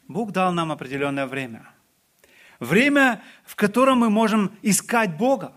Бог 0.07 0.31
дал 0.31 0.53
нам 0.53 0.71
определенное 0.71 1.25
время– 1.25 1.69
Время, 2.59 3.21
в 3.43 3.55
котором 3.55 3.99
мы 3.99 4.09
можем 4.09 4.57
искать 4.61 5.17
Бога. 5.17 5.53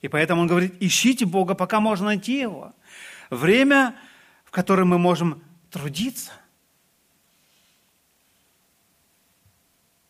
И 0.00 0.08
поэтому 0.08 0.42
он 0.42 0.46
говорит, 0.46 0.74
ищите 0.80 1.26
Бога, 1.26 1.54
пока 1.54 1.80
можно 1.80 2.06
найти 2.06 2.38
Его. 2.38 2.72
Время, 3.30 3.96
в 4.44 4.50
котором 4.50 4.88
мы 4.88 4.98
можем 4.98 5.42
трудиться. 5.70 6.32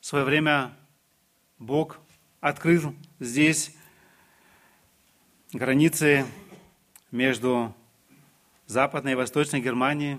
В 0.01 0.07
свое 0.07 0.25
время 0.25 0.77
Бог 1.59 1.99
открыл 2.41 2.95
здесь 3.19 3.75
границы 5.53 6.27
между 7.17 7.75
Западной 8.67 9.13
и 9.13 9.15
Восточной 9.15 9.61
Германией. 9.61 10.19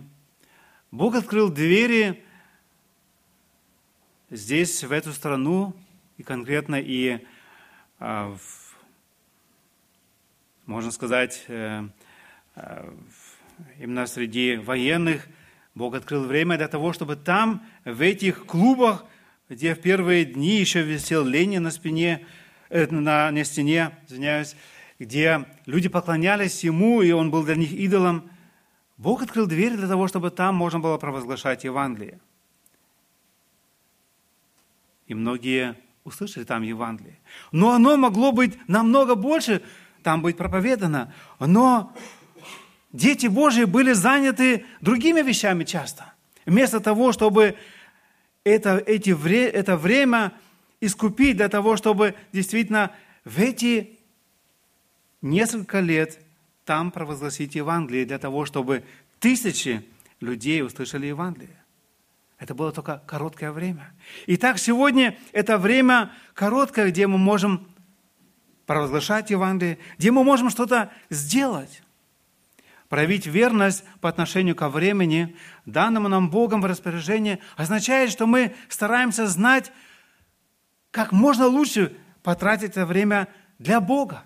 Бог 0.90 1.14
открыл 1.14 1.50
двери 1.50 2.24
здесь, 4.32 4.84
в 4.84 4.92
эту 4.92 5.14
страну, 5.14 5.76
и 6.18 6.24
конкретно 6.24 6.76
и, 6.80 7.20
а, 8.00 8.36
можно 10.66 10.92
сказать, 10.92 11.46
э, 11.48 11.88
э, 12.56 12.92
именно 13.80 14.08
среди 14.08 14.56
военных, 14.56 15.28
Бог 15.76 15.94
открыл 15.94 16.26
время 16.26 16.58
для 16.58 16.68
того, 16.68 16.94
чтобы 16.94 17.16
там, 17.16 17.64
в 17.86 18.02
этих 18.02 18.48
клубах, 18.48 19.06
где 19.50 19.76
в 19.76 19.82
первые 19.82 20.26
дни 20.26 20.58
еще 20.58 20.82
висел 20.82 21.24
Ленин 21.24 21.62
на 21.62 21.70
спине, 21.70 22.26
э, 22.70 22.88
на, 22.88 23.30
на 23.30 23.44
стене, 23.44 23.92
извиняюсь, 24.08 24.56
где 25.00 25.46
люди 25.66 25.90
поклонялись 25.90 26.64
ему, 26.64 27.02
и 27.02 27.12
он 27.12 27.30
был 27.30 27.44
для 27.44 27.56
них 27.56 27.72
идолом, 27.72 28.30
Бог 28.98 29.22
открыл 29.22 29.46
двери 29.46 29.76
для 29.76 29.88
того, 29.88 30.08
чтобы 30.08 30.32
там 30.32 30.56
можно 30.56 30.80
было 30.80 30.98
провозглашать 30.98 31.64
Евангелие. 31.64 32.20
И 35.06 35.14
многие 35.14 35.76
услышали 36.04 36.44
там 36.44 36.64
Евангелие. 36.64 37.20
Но 37.52 37.74
оно 37.74 37.96
могло 37.96 38.32
быть 38.32 38.58
намного 38.68 39.16
больше, 39.16 39.62
там 40.02 40.22
быть 40.22 40.36
проповедано. 40.36 41.14
Но 41.40 41.94
дети 42.92 43.28
Божьи 43.28 43.66
были 43.66 43.94
заняты 43.94 44.66
другими 44.82 45.22
вещами 45.22 45.64
часто. 45.64 46.14
Вместо 46.46 46.80
того, 46.80 47.12
чтобы 47.12 47.56
это, 48.44 48.78
эти, 48.78 49.12
это 49.50 49.78
время 49.78 50.34
искупить 50.82 51.38
для 51.38 51.50
того, 51.50 51.78
чтобы 51.78 52.16
действительно 52.32 52.92
в 53.26 53.40
эти 53.40 53.97
несколько 55.22 55.80
лет 55.80 56.20
там 56.66 56.92
провозгласить 56.92 57.56
Евангелие 57.56 58.06
для 58.06 58.20
того, 58.20 58.46
чтобы 58.46 58.84
тысячи 59.20 59.84
людей 60.20 60.64
услышали 60.64 61.08
Евангелие. 61.08 61.64
Это 62.40 62.54
было 62.54 62.72
только 62.72 63.02
короткое 63.08 63.52
время. 63.52 63.94
Итак, 64.28 64.60
сегодня 64.60 65.18
это 65.32 65.58
время 65.58 66.12
короткое, 66.34 66.92
где 66.92 67.08
мы 67.08 67.18
можем 67.18 67.68
провозглашать 68.66 69.32
Евангелие, 69.32 69.80
где 69.98 70.12
мы 70.12 70.24
можем 70.24 70.50
что-то 70.50 70.92
сделать. 71.10 71.82
Проявить 72.90 73.26
верность 73.26 73.84
по 74.00 74.08
отношению 74.08 74.56
ко 74.56 74.70
времени, 74.70 75.36
данному 75.66 76.08
нам 76.08 76.30
Богом 76.30 76.62
в 76.62 76.66
распоряжение, 76.66 77.40
означает, 77.56 78.12
что 78.12 78.28
мы 78.28 78.56
стараемся 78.70 79.28
знать, 79.28 79.72
как 80.92 81.12
можно 81.12 81.48
лучше 81.48 81.98
потратить 82.24 82.72
это 82.72 82.86
время 82.86 83.28
для 83.58 83.82
Бога. 83.82 84.24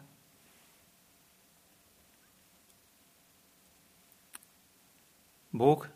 Бог 5.51 5.89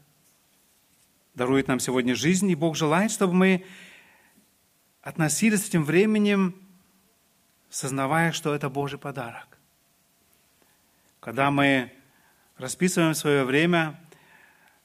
дарует 1.34 1.68
нам 1.68 1.80
сегодня 1.80 2.16
жизнь, 2.16 2.50
и 2.50 2.56
Бог 2.56 2.76
желает, 2.76 3.12
чтобы 3.12 3.34
мы 3.34 3.66
относились 5.02 5.68
этим 5.68 5.84
временем, 5.84 6.56
сознавая, 7.70 8.32
что 8.32 8.54
это 8.54 8.70
Божий 8.70 9.00
подарок. 9.00 9.58
Когда 11.20 11.52
мы 11.52 11.92
расписываем 12.58 13.14
свое 13.14 13.44
время, 13.44 14.00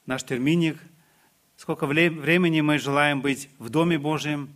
наш 0.06 0.22
терминник, 0.22 0.78
сколько 1.56 1.86
времени 1.86 2.60
мы 2.60 2.78
желаем 2.78 3.20
быть 3.20 3.48
в 3.58 3.70
Доме 3.70 3.98
Божьем, 3.98 4.54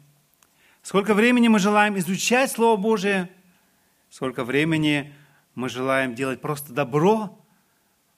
сколько 0.83 1.15
времени 1.15 1.49
мы 1.49 1.59
желаем 1.59 1.99
изучать 1.99 2.51
Слово 2.53 2.81
Божие, 2.81 3.31
сколько 4.11 4.45
времени 4.45 5.13
мы 5.55 5.69
желаем 5.69 6.15
делать 6.15 6.41
просто 6.41 6.73
добро 6.73 7.37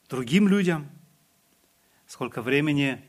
другим 0.09 0.47
людям– 0.47 0.91
сколько 2.07 2.43
времени 2.43 3.03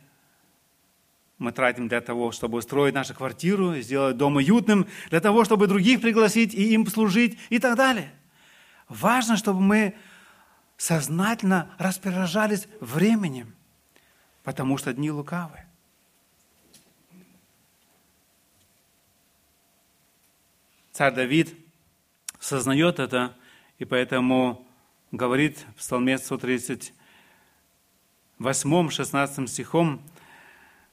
мы 1.38 1.52
тратим 1.52 1.88
для 1.88 2.02
того, 2.02 2.32
чтобы 2.32 2.58
устроить 2.58 2.96
нашу 2.96 3.14
квартиру, 3.14 3.76
сделать 3.76 4.18
дом 4.18 4.38
уютным, 4.38 4.88
для 5.10 5.20
того, 5.20 5.46
чтобы 5.46 5.68
других 5.68 6.02
пригласить 6.02 6.54
и 6.54 6.74
им 6.74 6.88
служить 6.88 7.38
и 7.50 7.60
так 7.60 7.76
далее. 7.78 8.12
Важно, 8.90 9.38
чтобы 9.38 9.62
мы 9.62 9.96
сознательно 10.78 11.76
распоряжались 11.78 12.68
временем, 12.80 13.56
потому 14.44 14.78
что 14.78 14.94
дни 14.94 15.12
лукавы. 15.12 15.64
Царь 20.92 21.14
Давид 21.14 21.56
сознает 22.40 22.98
это, 22.98 23.36
и 23.78 23.86
поэтому 23.86 24.68
говорит 25.12 25.60
в 25.76 25.80
Псалме 25.80 26.18
130, 26.18 26.94
8-16 28.40 29.48
стихом, 29.48 30.02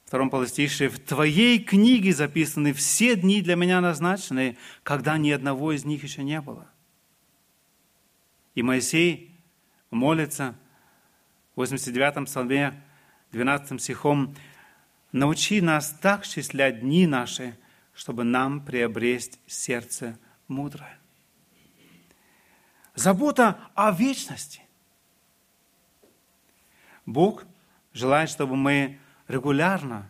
втором 0.05 0.29
полостише, 0.29 0.89
«В 0.89 0.99
Твоей 0.99 1.59
книге 1.59 2.13
записаны 2.13 2.73
все 2.73 3.15
дни 3.15 3.41
для 3.41 3.55
меня 3.55 3.81
назначенные, 3.81 4.57
когда 4.83 5.17
ни 5.17 5.29
одного 5.31 5.71
из 5.71 5.85
них 5.85 6.03
еще 6.03 6.23
не 6.23 6.41
было». 6.41 6.67
И 8.55 8.63
Моисей 8.63 9.35
молится 9.91 10.55
в 11.55 11.61
89-м 11.61 12.25
псалме, 12.25 12.81
12 13.31 13.81
стихом, 13.81 14.35
«Научи 15.11 15.61
нас 15.61 15.95
так 16.01 16.25
счислять 16.25 16.81
дни 16.81 17.07
наши, 17.07 17.57
чтобы 17.93 18.23
нам 18.23 18.65
приобрести 18.65 19.37
сердце 19.45 20.17
мудрое». 20.47 20.97
Забота 22.95 23.59
о 23.75 23.91
вечности. 23.91 24.64
Бог 27.05 27.45
желает, 27.93 28.29
чтобы 28.29 28.55
мы 28.55 28.99
регулярно 29.27 30.09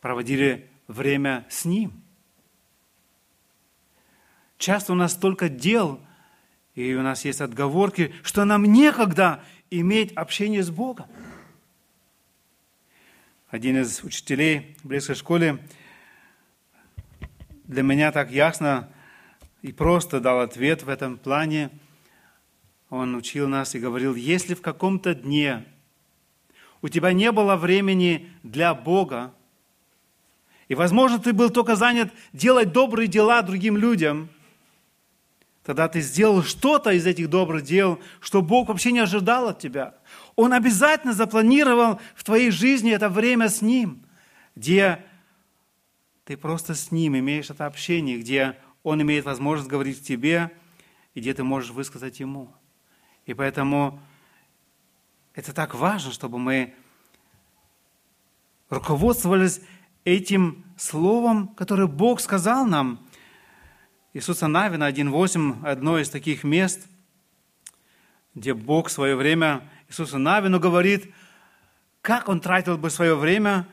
проводили 0.00 0.70
время 0.86 1.46
с 1.48 1.64
Ним. 1.64 1.92
Часто 4.58 4.92
у 4.92 4.96
нас 4.96 5.12
столько 5.12 5.48
дел, 5.48 6.00
и 6.74 6.94
у 6.94 7.02
нас 7.02 7.24
есть 7.24 7.40
отговорки, 7.40 8.14
что 8.22 8.44
нам 8.44 8.64
некогда 8.64 9.42
иметь 9.70 10.12
общение 10.12 10.62
с 10.62 10.70
Богом. 10.70 11.06
Один 13.48 13.80
из 13.80 14.04
учителей 14.04 14.76
в 14.82 14.88
близкой 14.88 15.16
школе 15.16 15.58
для 17.64 17.82
меня 17.82 18.12
так 18.12 18.30
ясно 18.30 18.88
и 19.62 19.72
просто 19.72 20.20
дал 20.20 20.40
ответ 20.40 20.82
в 20.82 20.88
этом 20.88 21.16
плане– 21.16 21.70
он 22.90 23.14
учил 23.14 23.48
нас 23.48 23.74
и 23.74 23.78
говорил, 23.78 24.16
если 24.16 24.54
в 24.54 24.60
каком-то 24.60 25.14
дне 25.14 25.64
у 26.82 26.88
тебя 26.88 27.12
не 27.12 27.30
было 27.30 27.56
времени 27.56 28.28
для 28.42 28.74
Бога, 28.74 29.32
и, 30.68 30.74
возможно, 30.74 31.18
ты 31.18 31.32
был 31.32 31.50
только 31.50 31.76
занят 31.76 32.12
делать 32.32 32.72
добрые 32.72 33.06
дела 33.06 33.42
другим 33.42 33.76
людям, 33.76 34.28
тогда 35.64 35.88
ты 35.88 36.00
сделал 36.00 36.42
что-то 36.42 36.90
из 36.90 37.06
этих 37.06 37.30
добрых 37.30 37.62
дел, 37.62 38.00
что 38.20 38.42
Бог 38.42 38.68
вообще 38.68 38.92
не 38.92 39.00
ожидал 39.00 39.48
от 39.48 39.60
тебя. 39.60 39.94
Он 40.34 40.52
обязательно 40.52 41.12
запланировал 41.12 42.00
в 42.16 42.24
твоей 42.24 42.50
жизни 42.50 42.92
это 42.92 43.08
время 43.08 43.48
с 43.48 43.62
Ним, 43.62 44.02
где 44.56 45.04
ты 46.24 46.36
просто 46.36 46.74
с 46.74 46.90
Ним 46.90 47.16
имеешь 47.18 47.50
это 47.50 47.66
общение, 47.66 48.18
где 48.18 48.56
Он 48.82 49.00
имеет 49.02 49.24
возможность 49.24 49.70
говорить 49.70 50.00
к 50.00 50.04
тебе, 50.04 50.50
и 51.14 51.20
где 51.20 51.34
ты 51.34 51.44
можешь 51.44 51.70
высказать 51.70 52.18
Ему– 52.18 52.52
и 53.30 53.34
поэтому 53.34 54.02
это 55.34 55.52
так 55.52 55.76
важно, 55.76 56.10
чтобы 56.10 56.40
мы 56.40 56.74
руководствовались 58.68 59.60
этим 60.04 60.64
словом, 60.76 61.46
которое 61.46 61.86
Бог 61.86 62.20
сказал 62.20 62.66
нам. 62.66 62.98
Иисуса 64.14 64.48
Навина 64.48 64.90
1.8, 64.90 65.64
одно 65.64 66.00
из 66.00 66.10
таких 66.10 66.42
мест, 66.42 66.88
где 68.34 68.52
Бог 68.52 68.88
в 68.88 68.90
свое 68.90 69.14
время 69.14 69.62
Иисусу 69.86 70.18
Навину 70.18 70.58
говорит, 70.58 71.14
как 72.02 72.28
он 72.28 72.40
тратил 72.40 72.78
бы 72.78 72.90
свое 72.90 73.14
время, 73.14 73.68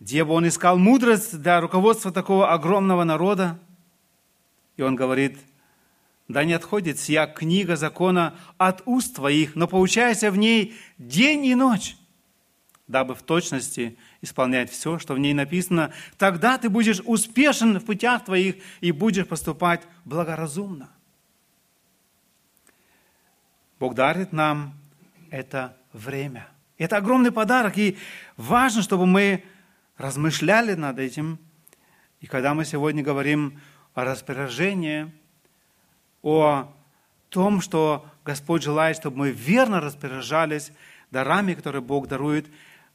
где 0.00 0.24
бы 0.24 0.32
он 0.32 0.48
искал 0.48 0.78
мудрость 0.78 1.40
для 1.40 1.60
руководства 1.60 2.10
такого 2.10 2.52
огромного 2.52 3.04
народа. 3.04 3.56
И 4.76 4.82
он 4.82 4.96
говорит– 4.96 5.38
да 6.28 6.44
не 6.44 6.54
отходит 6.54 6.98
сия 6.98 7.26
книга 7.26 7.76
закона 7.76 8.34
от 8.58 8.82
уст 8.86 9.16
твоих, 9.16 9.54
но 9.54 9.68
поучайся 9.68 10.30
в 10.30 10.36
ней 10.36 10.74
день 10.98 11.44
и 11.46 11.54
ночь, 11.54 11.96
дабы 12.88 13.14
в 13.14 13.22
точности 13.22 13.96
исполнять 14.20 14.70
все, 14.70 14.98
что 14.98 15.14
в 15.14 15.18
ней 15.18 15.34
написано. 15.34 15.92
Тогда 16.18 16.58
ты 16.58 16.68
будешь 16.68 17.00
успешен 17.04 17.78
в 17.78 17.84
путях 17.84 18.24
твоих 18.24 18.56
и 18.80 18.92
будешь 18.92 19.26
поступать 19.26 19.82
благоразумно. 20.04 20.90
Бог 23.78 23.94
дарит 23.94 24.32
нам 24.32 24.74
это 25.30 25.76
время. 25.92 26.48
Это 26.78 26.96
огромный 26.96 27.32
подарок, 27.32 27.78
и 27.78 27.96
важно, 28.36 28.82
чтобы 28.82 29.06
мы 29.06 29.44
размышляли 29.96 30.74
над 30.74 30.98
этим 30.98 31.38
И 32.20 32.26
когда 32.26 32.54
мы 32.54 32.64
сегодня 32.64 33.02
говорим 33.02 33.60
о 33.94 34.04
распоряжении, 34.04 35.10
о 36.26 36.72
том, 37.28 37.60
что 37.60 38.04
Господь 38.24 38.62
желает, 38.62 38.96
чтобы 38.96 39.18
мы 39.18 39.30
верно 39.30 39.80
распоряжались 39.80 40.72
дарами, 41.12 41.54
которые 41.54 41.82
Бог 41.82 42.08
дарует, 42.08 42.48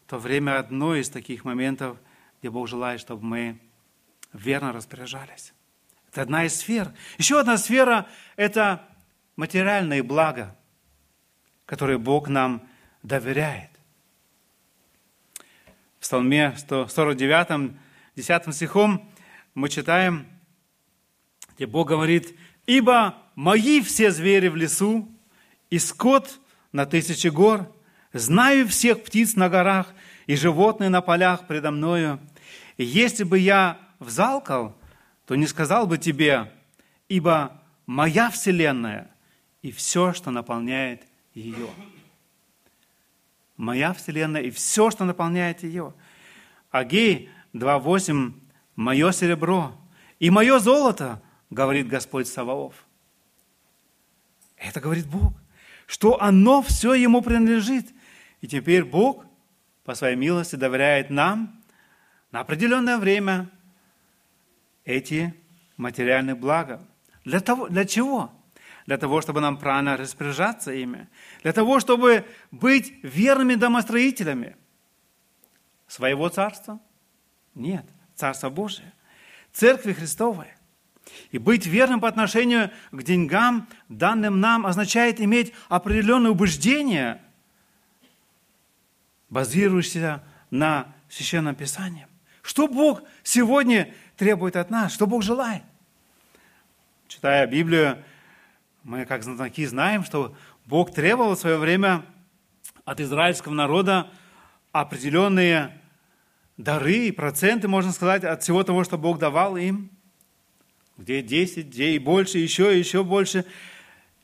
то 0.06 0.18
время 0.18 0.60
одно 0.60 0.96
из 0.96 1.10
таких 1.10 1.46
моментов, 1.46 1.98
где 2.40 2.50
Бог 2.50 2.68
желает, 2.68 3.00
чтобы 3.00 3.24
мы 3.24 3.60
верно 4.34 4.74
распоряжались. 4.74 5.54
Это 6.10 6.24
одна 6.24 6.44
из 6.44 6.58
сфер. 6.58 6.92
Еще 7.18 7.40
одна 7.40 7.58
сфера– 7.58 8.10
это 8.36 8.86
материальные 9.38 10.04
блага, 10.04 10.54
которые 11.66 11.98
Бог 11.98 12.28
нам 12.28 12.68
доверяет. 13.04 13.70
В 16.00 16.02
Псалме 16.02 16.56
149, 16.58 17.72
10 18.18 18.54
стихом 18.54 19.10
мы 19.54 19.70
читаем, 19.70 20.28
где 21.56 21.68
Бог 21.68 21.88
говорит, 21.88 22.38
«Ибо 22.72 23.18
мои 23.36 23.82
все 23.82 24.12
звери 24.12 24.48
в 24.48 24.56
лесу, 24.56 25.06
и 25.70 25.78
скот 25.78 26.40
на 26.72 26.86
тысячи 26.86 27.28
гор, 27.28 27.70
знаю 28.14 28.66
всех 28.66 29.04
птиц 29.04 29.36
на 29.36 29.50
горах 29.50 29.94
и 30.26 30.38
животные 30.38 30.90
на 30.90 31.02
полях 31.02 31.48
предо 31.48 31.72
мною. 31.72 32.22
И 32.78 32.86
если 32.86 33.26
бы 33.26 33.40
я 33.40 33.78
взалкал, 34.00 34.74
то 35.26 35.36
не 35.36 35.48
сказал 35.48 35.86
бы 35.86 35.98
тебе, 35.98 36.50
ибо 37.10 37.62
моя 37.88 38.30
вселенная 38.30 39.12
и 39.62 39.74
все, 39.74 40.14
что 40.14 40.32
наполняет 40.32 41.02
ее. 41.34 41.68
Моя 43.58 43.92
вселенная 43.92 44.44
и 44.44 44.50
все, 44.50 44.92
что 44.92 45.04
наполняет 45.04 45.64
ее. 45.64 45.94
Агей 46.70 47.30
2.8 47.54 48.32
«Мое 48.78 49.12
серебро 49.12 49.74
и 50.20 50.30
мое 50.30 50.58
золото, 50.60 51.22
говорит 51.52 51.88
Господь 51.88 52.28
Саваоф». 52.28 52.74
Это 54.58 54.80
говорит 54.80 55.08
Бог, 55.08 55.34
что 55.86 56.22
оно 56.22 56.62
все 56.64 56.94
ему 56.94 57.22
принадлежит. 57.22 57.88
И 58.42 58.48
теперь 58.48 58.84
Бог 58.84 59.26
по 59.84 59.94
своей 59.94 60.16
милости 60.16 60.56
доверяет 60.56 61.10
нам 61.10 61.64
на 62.32 62.40
определенное 62.40 62.98
время 62.98 63.50
эти 64.86 65.34
материальные 65.78 66.36
блага. 66.36 66.82
Для, 67.24 67.40
того, 67.40 67.68
для 67.68 67.86
чего? 67.86 68.32
Для 68.86 68.98
того, 68.98 69.22
чтобы 69.22 69.42
нам 69.42 69.58
правильно 69.58 69.98
распоряжаться 69.98 70.72
ими. 70.72 71.08
Для 71.44 71.54
того, 71.54 71.80
чтобы 71.80 72.26
быть 72.52 72.94
верными 73.04 73.56
домостроителями 73.56 74.56
своего 75.88 76.30
царства? 76.30 76.80
Нет, 77.54 77.86
Царство 78.16 78.50
Божие. 78.50 78.94
Церкви 79.52 79.94
Христовой. 79.94 80.48
И 81.32 81.38
быть 81.38 81.66
верным 81.66 82.00
по 82.00 82.08
отношению 82.08 82.72
к 82.92 83.04
деньгам, 83.04 83.68
данным 83.90 84.40
нам, 84.40 84.66
означает 84.66 85.20
иметь 85.22 85.54
определенное 85.70 86.32
убеждение, 86.32 87.22
базирующееся 89.30 90.24
на 90.50 90.94
Священном 91.10 91.56
Писании. 91.56 92.08
Что 92.42 92.68
Бог 92.68 93.04
сегодня 93.24 93.94
требует 94.18 94.56
от 94.56 94.70
нас, 94.70 94.94
что 94.94 95.08
Бог 95.08 95.24
желает? 95.24 95.64
Читая 97.08 97.46
Библию, 97.48 98.04
мы 98.84 99.06
как 99.06 99.24
знатоки 99.24 99.66
знаем, 99.66 100.04
что 100.04 100.36
Бог 100.66 100.94
требовал 100.94 101.36
в 101.36 101.40
свое 101.40 101.58
время 101.58 102.04
от 102.86 103.00
израильского 103.00 103.54
народа 103.54 104.10
определенные 104.72 105.78
дары 106.58 107.08
и 107.08 107.12
проценты, 107.12 107.68
можно 107.68 107.92
сказать, 107.92 108.24
от 108.24 108.44
всего 108.44 108.64
того, 108.64 108.84
что 108.84 108.98
Бог 108.98 109.20
давал 109.20 109.58
им. 109.58 109.92
Где 110.98 111.22
10, 111.22 111.68
где 111.68 111.92
и 111.92 112.00
больше, 112.00 112.38
еще 112.38 112.78
еще 112.78 113.04
больше. 113.04 113.46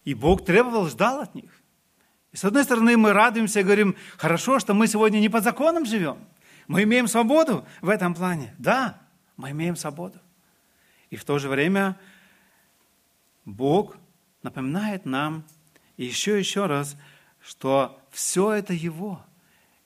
И 0.06 0.14
Бог 0.14 0.46
требовал, 0.46 0.88
ждал 0.88 1.22
от 1.22 1.36
них. 1.36 1.52
И 2.32 2.38
с 2.38 2.46
одной 2.46 2.64
стороны, 2.64 2.98
мы 2.98 3.14
радуемся 3.14 3.62
и 3.62 3.64
говорим, 3.64 3.96
хорошо, 4.18 4.60
что 4.60 4.74
мы 4.74 4.88
сегодня 4.88 5.20
не 5.20 5.30
по 5.30 5.42
законам 5.42 5.86
живем. 5.86 6.18
Мы 6.68 6.84
имеем 6.84 7.08
свободу 7.08 7.66
в 7.82 7.90
этом 7.90 8.14
плане. 8.14 8.54
Да, 8.58 9.02
мы 9.38 9.52
имеем 9.52 9.76
свободу. 9.76 10.20
И 11.10 11.16
в 11.16 11.24
то 11.24 11.40
же 11.40 11.50
время 11.50 11.98
Бог 13.46 13.98
напоминает 14.44 15.06
нам 15.06 15.46
еще 15.96 16.36
и 16.36 16.40
еще 16.40 16.66
раз, 16.66 16.98
что 17.42 18.00
все 18.12 18.52
это 18.52 18.74
Его. 18.74 19.26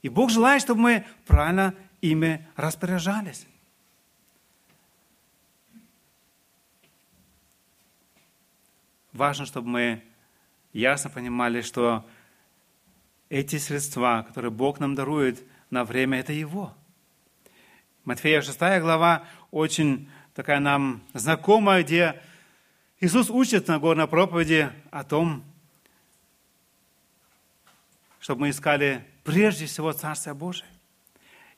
И 0.01 0.09
Бог 0.09 0.31
желает, 0.31 0.61
чтобы 0.61 0.81
мы 0.81 1.05
правильно 1.27 1.75
ими 2.01 2.47
распоряжались. 2.55 3.45
Важно, 9.21 9.45
чтобы 9.45 9.67
мы 9.69 10.03
ясно 10.73 11.11
понимали, 11.11 11.61
что 11.61 12.03
эти 13.29 13.57
средства, 13.59 14.25
которые 14.27 14.49
Бог 14.49 14.79
нам 14.79 14.95
дарует 14.95 15.43
на 15.69 15.85
время, 15.85 16.19
это 16.19 16.33
Его. 16.33 16.73
Матфея 18.03 18.41
6 18.41 18.57
глава 18.79 19.23
очень 19.51 20.09
такая 20.33 20.59
нам 20.59 21.03
знакомая, 21.13 21.83
где 21.83 22.19
Иисус 22.99 23.29
учит 23.29 23.67
на 23.67 23.77
горной 23.77 24.07
проповеди 24.07 24.71
о 24.89 25.03
том, 25.03 25.43
чтобы 28.21 28.41
мы 28.41 28.49
искали 28.49 29.05
прежде 29.23 29.67
всего 29.67 29.93
Царствие 29.93 30.33
Божие. 30.33 30.67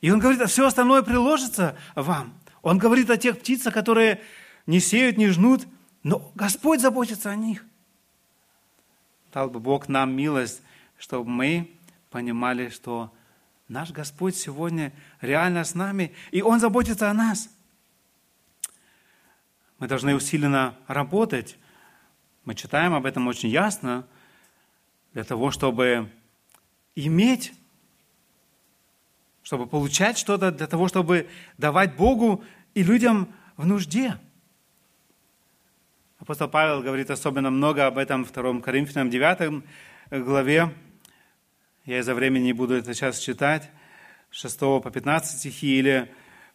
И 0.02 0.10
Он 0.10 0.18
говорит, 0.18 0.42
а 0.42 0.48
все 0.48 0.66
остальное 0.66 1.00
приложится 1.00 1.78
вам. 1.94 2.38
Он 2.60 2.76
говорит 2.76 3.08
о 3.08 3.16
тех 3.16 3.38
птицах, 3.38 3.72
которые 3.72 4.20
не 4.66 4.80
сеют, 4.80 5.16
не 5.16 5.28
жнут, 5.28 5.66
но 6.04 6.30
Господь 6.34 6.80
заботится 6.80 7.30
о 7.30 7.36
них. 7.36 7.64
Дал 9.32 9.50
бы 9.50 9.58
Бог 9.58 9.88
нам 9.88 10.14
милость, 10.14 10.62
чтобы 10.98 11.28
мы 11.28 11.70
понимали, 12.10 12.68
что 12.68 13.12
наш 13.66 13.90
Господь 13.90 14.36
сегодня 14.36 14.92
реально 15.20 15.64
с 15.64 15.74
нами, 15.74 16.14
и 16.30 16.42
Он 16.42 16.60
заботится 16.60 17.10
о 17.10 17.14
нас. 17.14 17.48
Мы 19.78 19.88
должны 19.88 20.14
усиленно 20.14 20.76
работать. 20.86 21.58
Мы 22.44 22.54
читаем 22.54 22.94
об 22.94 23.06
этом 23.06 23.26
очень 23.26 23.48
ясно, 23.48 24.06
для 25.14 25.24
того, 25.24 25.50
чтобы 25.50 26.10
иметь, 26.94 27.54
чтобы 29.42 29.66
получать 29.66 30.18
что-то, 30.18 30.50
для 30.50 30.66
того, 30.66 30.88
чтобы 30.88 31.28
давать 31.56 31.96
Богу 31.96 32.44
и 32.74 32.82
людям 32.82 33.32
в 33.56 33.64
нужде. 33.64 34.18
Апостол 36.24 36.48
Павел 36.48 36.80
говорит 36.80 37.10
особенно 37.10 37.50
много 37.50 37.86
об 37.86 37.98
этом 37.98 38.24
в 38.24 38.32
2 38.32 38.62
Коринфянам 38.62 39.10
9 39.10 39.62
главе. 40.10 40.72
Я 41.84 41.98
из-за 41.98 42.14
времени 42.14 42.44
не 42.44 42.52
буду 42.54 42.72
это 42.72 42.94
сейчас 42.94 43.18
читать. 43.18 43.70
6 44.30 44.58
по 44.58 44.90
15 44.90 45.38
стихи 45.38 45.78
или 45.78 46.10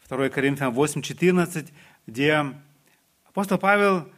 2 0.10 0.30
Коринфянам 0.30 0.74
8, 0.74 1.04
14, 1.04 1.72
где 2.08 2.46
апостол 3.26 3.60
Павел 3.60 4.10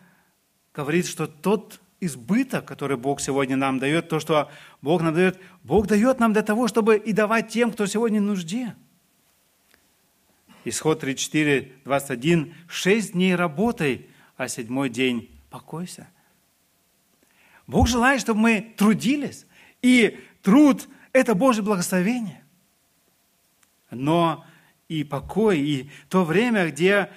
говорит, 0.74 1.06
что 1.06 1.28
тот 1.28 1.82
избыток, 2.00 2.64
который 2.64 2.96
Бог 2.96 3.20
сегодня 3.20 3.58
нам 3.58 3.78
дает, 3.78 4.08
то, 4.08 4.22
что 4.22 4.50
Бог 4.82 5.02
нам 5.02 5.14
дает, 5.14 5.38
Бог 5.64 5.86
дает 5.86 6.22
нам 6.22 6.32
для 6.32 6.44
того, 6.44 6.70
чтобы 6.70 6.96
и 6.96 7.12
давать 7.12 7.50
тем, 7.50 7.74
кто 7.74 7.88
сегодня 7.88 8.22
в 8.22 8.24
нужде. 8.24 8.74
Исход 10.64 11.02
34, 11.02 11.74
21. 11.84 12.56
«Шесть 12.70 13.12
дней 13.12 13.36
работай, 13.36 14.08
а 14.38 14.48
седьмой 14.48 14.88
день 14.88 15.31
покойся. 15.52 16.08
Бог 17.68 17.88
желает, 17.88 18.22
чтобы 18.22 18.40
мы 18.40 18.74
трудились. 18.76 19.46
И 19.84 20.20
труд– 20.42 20.88
это 21.14 21.36
Божье 21.36 21.62
благословение. 21.62 22.44
Но 23.92 24.44
и 24.88 25.04
покой, 25.04 25.60
и 25.60 25.90
то 26.10 26.24
время, 26.26 26.70
где 26.70 27.12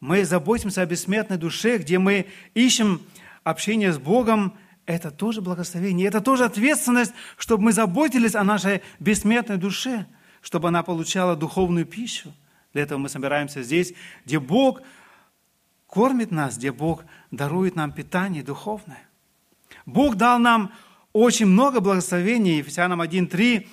мы 0.00 0.24
заботимся 0.24 0.82
о 0.82 0.86
бессмертной 0.86 1.36
душе, 1.36 1.78
где 1.78 1.98
мы 1.98 2.26
ищем 2.54 3.02
общение 3.44 3.92
с 3.92 3.98
Богом, 3.98 4.56
это 4.86 5.10
тоже 5.10 5.40
благословение, 5.40 6.08
это 6.08 6.20
тоже 6.20 6.44
ответственность, 6.44 7.12
чтобы 7.36 7.64
мы 7.64 7.72
заботились 7.72 8.34
о 8.34 8.44
нашей 8.44 8.82
бессмертной 8.98 9.58
душе, 9.58 10.06
чтобы 10.40 10.68
она 10.68 10.82
получала 10.82 11.36
духовную 11.36 11.86
пищу. 11.86 12.32
Для 12.72 12.82
этого 12.82 12.98
мы 12.98 13.08
собираемся 13.08 13.62
здесь, 13.62 13.94
где 14.24 14.38
Бог 14.38 14.80
кормит 15.90 16.30
нас, 16.30 16.56
где 16.56 16.72
Бог 16.72 17.04
дарует 17.30 17.74
нам 17.74 17.92
питание 17.92 18.42
духовное. 18.42 19.02
Бог 19.86 20.14
дал 20.14 20.38
нам 20.38 20.72
очень 21.12 21.46
много 21.46 21.80
благословений, 21.80 22.58
Ефесянам 22.58 23.02
1.3, 23.02 23.66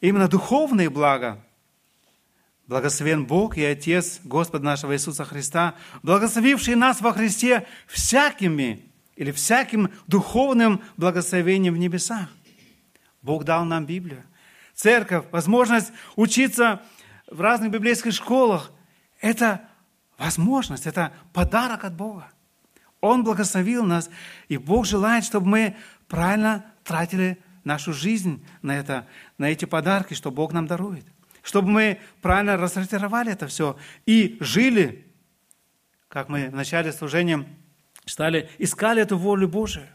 именно 0.00 0.28
духовные 0.28 0.88
блага. 0.88 1.44
Благословен 2.66 3.26
Бог 3.26 3.58
и 3.58 3.64
Отец 3.64 4.20
Господа 4.24 4.64
нашего 4.64 4.94
Иисуса 4.94 5.24
Христа, 5.24 5.74
благословивший 6.02 6.76
нас 6.76 7.00
во 7.00 7.12
Христе 7.12 7.66
всякими 7.86 8.88
или 9.16 9.32
всяким 9.32 9.90
духовным 10.06 10.80
благословением 10.96 11.74
в 11.74 11.78
небесах. 11.78 12.28
Бог 13.22 13.44
дал 13.44 13.64
нам 13.64 13.84
Библию, 13.84 14.22
церковь, 14.74 15.26
возможность 15.32 15.92
учиться 16.16 16.80
в 17.26 17.40
разных 17.40 17.70
библейских 17.72 18.12
школах. 18.12 18.70
Это 19.20 19.68
возможность, 20.20 20.86
это 20.86 21.12
подарок 21.32 21.84
от 21.84 21.94
Бога. 21.94 22.30
Он 23.00 23.24
благословил 23.24 23.84
нас, 23.84 24.10
и 24.48 24.58
Бог 24.58 24.84
желает, 24.84 25.24
чтобы 25.24 25.48
мы 25.48 25.76
правильно 26.08 26.66
тратили 26.84 27.38
нашу 27.64 27.94
жизнь 27.94 28.44
на, 28.60 28.78
это, 28.78 29.06
на 29.38 29.46
эти 29.46 29.64
подарки, 29.64 30.12
что 30.12 30.30
Бог 30.30 30.52
нам 30.52 30.66
дарует. 30.66 31.06
Чтобы 31.42 31.70
мы 31.70 32.00
правильно 32.20 32.58
рассортировали 32.58 33.32
это 33.32 33.46
все 33.46 33.78
и 34.04 34.36
жили, 34.40 35.10
как 36.08 36.28
мы 36.28 36.50
в 36.50 36.54
начале 36.54 36.92
служения 36.92 37.46
стали, 38.04 38.50
искали 38.58 39.00
эту 39.00 39.16
волю 39.16 39.48
Божию. 39.48 39.88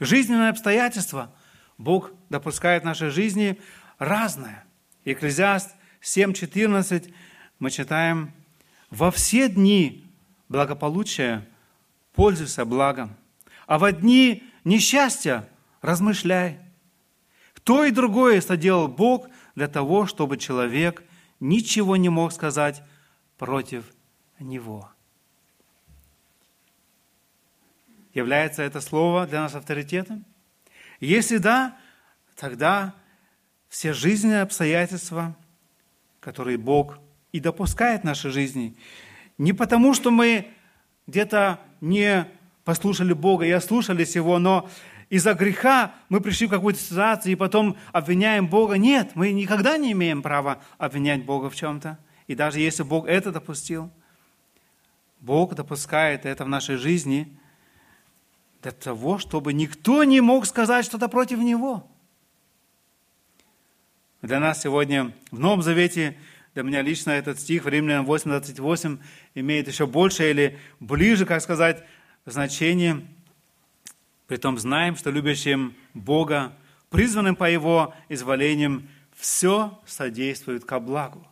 Жизненные 0.00 0.50
обстоятельства 0.50 1.34
Бог 1.78 2.10
допускает 2.28 2.82
в 2.82 2.86
нашей 2.86 3.08
жизни 3.08 3.58
разное. 3.98 4.64
Экклезиаст 5.06 5.74
7.14 6.02 7.14
мы 7.58 7.70
читаем, 7.70 8.34
«Во 8.92 9.10
все 9.10 9.48
дни 9.48 10.04
благополучия 10.50 11.48
пользуйся 12.12 12.66
благом, 12.66 13.16
а 13.66 13.78
во 13.78 13.90
дни 13.90 14.44
несчастья 14.64 15.48
размышляй. 15.80 16.60
То 17.64 17.84
и 17.84 17.90
другое 17.90 18.42
соделал 18.42 18.88
Бог 18.88 19.28
для 19.54 19.66
того, 19.66 20.06
чтобы 20.06 20.36
человек 20.36 21.02
ничего 21.40 21.96
не 21.96 22.10
мог 22.10 22.32
сказать 22.32 22.82
против 23.38 23.90
Него. 24.38 24.90
Является 28.12 28.62
это 28.62 28.82
слово 28.82 29.26
для 29.26 29.40
нас 29.40 29.54
авторитетом? 29.54 30.26
Если 31.00 31.38
да, 31.38 31.78
тогда 32.36 32.94
все 33.70 33.94
жизненные 33.94 34.42
обстоятельства, 34.42 35.34
которые 36.20 36.58
Бог 36.58 36.98
и 37.32 37.40
допускает 37.40 38.02
в 38.02 38.04
нашей 38.04 38.30
жизни, 38.30 38.76
не 39.38 39.52
потому, 39.52 39.94
что 39.94 40.10
мы 40.10 40.46
где-то 41.06 41.58
не 41.80 42.28
послушали 42.64 43.12
Бога 43.12 43.44
и 43.44 43.50
ослушались 43.50 44.14
Его, 44.14 44.38
но 44.38 44.68
из-за 45.08 45.34
греха 45.34 45.94
мы 46.08 46.20
пришли 46.20 46.46
в 46.46 46.50
какую-то 46.50 46.80
ситуацию 46.80 47.32
и 47.32 47.36
потом 47.36 47.76
обвиняем 47.92 48.48
Бога. 48.48 48.78
Нет, 48.78 49.12
мы 49.14 49.32
никогда 49.32 49.76
не 49.76 49.92
имеем 49.92 50.22
права 50.22 50.62
обвинять 50.78 51.24
Бога 51.24 51.50
в 51.50 51.56
чем-то. 51.56 51.98
И 52.28 52.34
даже 52.34 52.60
если 52.60 52.82
Бог 52.82 53.06
это 53.06 53.32
допустил, 53.32 53.90
Бог 55.20 55.54
допускает 55.54 56.24
это 56.24 56.44
в 56.44 56.48
нашей 56.48 56.76
жизни 56.76 57.36
для 58.62 58.70
того, 58.70 59.18
чтобы 59.18 59.52
никто 59.52 60.04
не 60.04 60.20
мог 60.20 60.46
сказать 60.46 60.84
что-то 60.84 61.08
против 61.08 61.40
Него. 61.40 61.88
Для 64.22 64.38
нас 64.38 64.62
сегодня 64.62 65.12
в 65.30 65.38
Новом 65.38 65.62
Завете, 65.62 66.16
для 66.54 66.62
меня 66.62 66.82
лично 66.82 67.10
этот 67.10 67.40
стих 67.40 67.64
в 67.64 67.68
Римлянам 67.68 68.06
8.28 68.06 68.98
имеет 69.34 69.68
еще 69.68 69.86
больше 69.86 70.30
или 70.30 70.58
ближе, 70.80 71.26
как 71.26 71.42
сказать, 71.42 71.84
значение– 72.26 73.06
Притом 74.32 74.56
знаем, 74.58 74.96
что 74.96 75.10
любящим 75.10 75.74
Бога, 75.92 76.54
призванным 76.88 77.36
по 77.36 77.50
Его 77.50 77.94
изволениям, 78.08 78.88
все 79.14 79.78
содействует 79.84 80.64
ко 80.64 80.80
благу. 80.80 81.26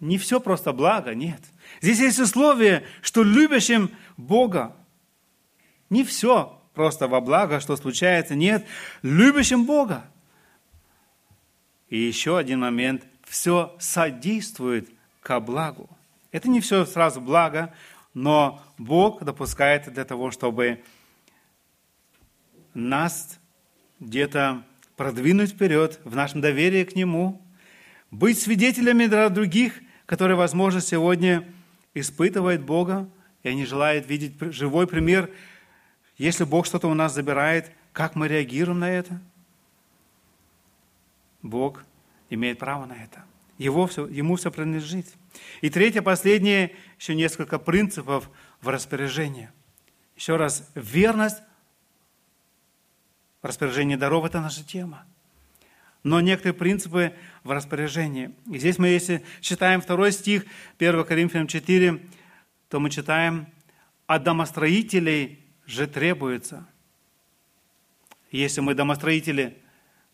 Не 0.00 0.16
все 0.16 0.40
просто 0.40 0.72
благо, 0.72 1.14
нет. 1.14 1.42
Здесь 1.82 1.98
есть 1.98 2.18
условие, 2.18 2.86
что 3.02 3.22
любящим 3.22 3.90
Бога 4.16 4.74
не 5.90 6.04
все 6.04 6.58
просто 6.72 7.06
во 7.06 7.20
благо, 7.20 7.60
что 7.60 7.76
случается, 7.76 8.34
нет, 8.34 8.64
любящим 9.02 9.66
Бога. 9.66 10.08
И 11.88 11.98
еще 11.98 12.36
один 12.36 12.60
момент, 12.60 13.06
все 13.24 13.74
содействует 13.78 14.90
ко 15.22 15.40
благу. 15.40 15.88
Это 16.32 16.48
не 16.48 16.60
все 16.60 16.84
сразу 16.84 17.20
благо, 17.20 17.74
но 18.14 18.62
Бог 18.76 19.22
допускает 19.22 19.92
для 19.92 20.04
того, 20.04 20.30
чтобы 20.30 20.82
нас 22.74 23.38
где-то 24.00 24.62
продвинуть 24.96 25.50
вперед 25.50 26.00
в 26.04 26.14
нашем 26.14 26.40
доверии 26.40 26.84
к 26.84 26.94
Нему, 26.94 27.40
быть 28.10 28.38
свидетелями 28.38 29.06
для 29.06 29.28
других, 29.28 29.80
которые, 30.06 30.36
возможно, 30.36 30.80
сегодня 30.80 31.46
испытывают 31.94 32.62
Бога, 32.62 33.08
и 33.42 33.48
они 33.48 33.64
желают 33.64 34.08
видеть 34.08 34.34
живой 34.52 34.86
пример, 34.86 35.30
если 36.16 36.44
Бог 36.44 36.66
что-то 36.66 36.88
у 36.88 36.94
нас 36.94 37.14
забирает, 37.14 37.70
как 37.92 38.14
мы 38.14 38.28
реагируем 38.28 38.80
на 38.80 38.90
это. 38.90 39.20
Бог 41.48 41.84
имеет 42.30 42.58
право 42.58 42.86
на 42.86 42.92
это. 42.92 43.24
Его 43.58 43.86
все, 43.86 44.06
ему 44.06 44.36
все 44.36 44.50
принадлежит. 44.50 45.06
И 45.60 45.70
третье, 45.70 46.00
последнее, 46.00 46.76
еще 46.98 47.14
несколько 47.14 47.58
принципов 47.58 48.30
в 48.60 48.68
распоряжении. 48.68 49.50
Еще 50.16 50.36
раз, 50.36 50.70
верность 50.74 51.42
в 53.42 53.46
распоряжении 53.46 53.96
даров– 53.96 54.24
это 54.26 54.40
наша 54.40 54.64
тема. 54.64 55.06
Но 56.04 56.20
некоторые 56.20 56.54
принципы 56.54 57.14
в 57.42 57.50
распоряжении. 57.50 58.34
И 58.46 58.58
здесь 58.58 58.78
мы, 58.78 58.88
если 58.88 59.24
читаем 59.40 59.80
второй 59.80 60.12
стих 60.12 60.44
1 60.78 61.04
Коринфянам 61.04 61.48
4, 61.48 62.00
то 62.68 62.80
мы 62.80 62.90
читаем, 62.90 63.48
«От 64.06 64.22
домостроителей 64.22 65.44
же 65.66 65.86
требуется». 65.86 66.66
Если 68.30 68.60
мы 68.60 68.74
домостроители, 68.74 69.58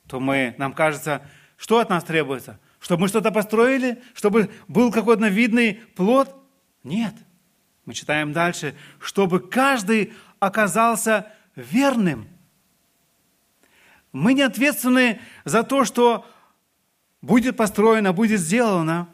то 0.07 0.21
мы, 0.21 0.55
нам 0.59 0.73
кажется, 0.73 1.23
что 1.57 1.79
от 1.79 1.91
нас 1.91 2.05
требуется? 2.05 2.59
Чтобы 2.81 3.03
мы 3.03 3.09
что-то 3.09 3.31
построили? 3.31 4.03
Чтобы 4.13 4.51
был 4.69 4.93
какой-то 4.93 5.29
видный 5.29 5.75
плод? 5.97 6.35
Нет. 6.83 7.15
Мы 7.87 7.95
читаем 7.95 8.33
дальше. 8.33 8.75
Чтобы 9.01 9.41
каждый 9.41 10.13
оказался 10.39 11.33
верным. 11.57 12.29
Мы 14.13 14.35
не 14.35 14.43
ответственны 14.43 15.21
за 15.45 15.63
то, 15.63 15.85
что 15.85 16.27
будет 17.23 17.57
построено, 17.57 18.13
будет 18.13 18.41
сделано. 18.41 19.09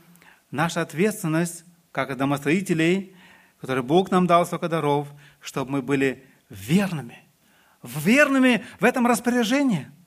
Наша 0.51 0.81
ответственность, 0.81 1.65
как 1.93 2.17
домостроителей, 2.17 3.15
которые 3.61 3.85
Бог 3.85 4.11
нам 4.11 4.27
дал 4.27 4.45
столько 4.45 4.69
даров, 4.69 5.07
чтобы 5.41 5.71
мы 5.71 5.83
были 5.83 6.27
верными. 6.49 7.23
Верными 7.83 8.65
в 8.81 8.85
этом 8.85 9.07
распоряжении– 9.07 9.89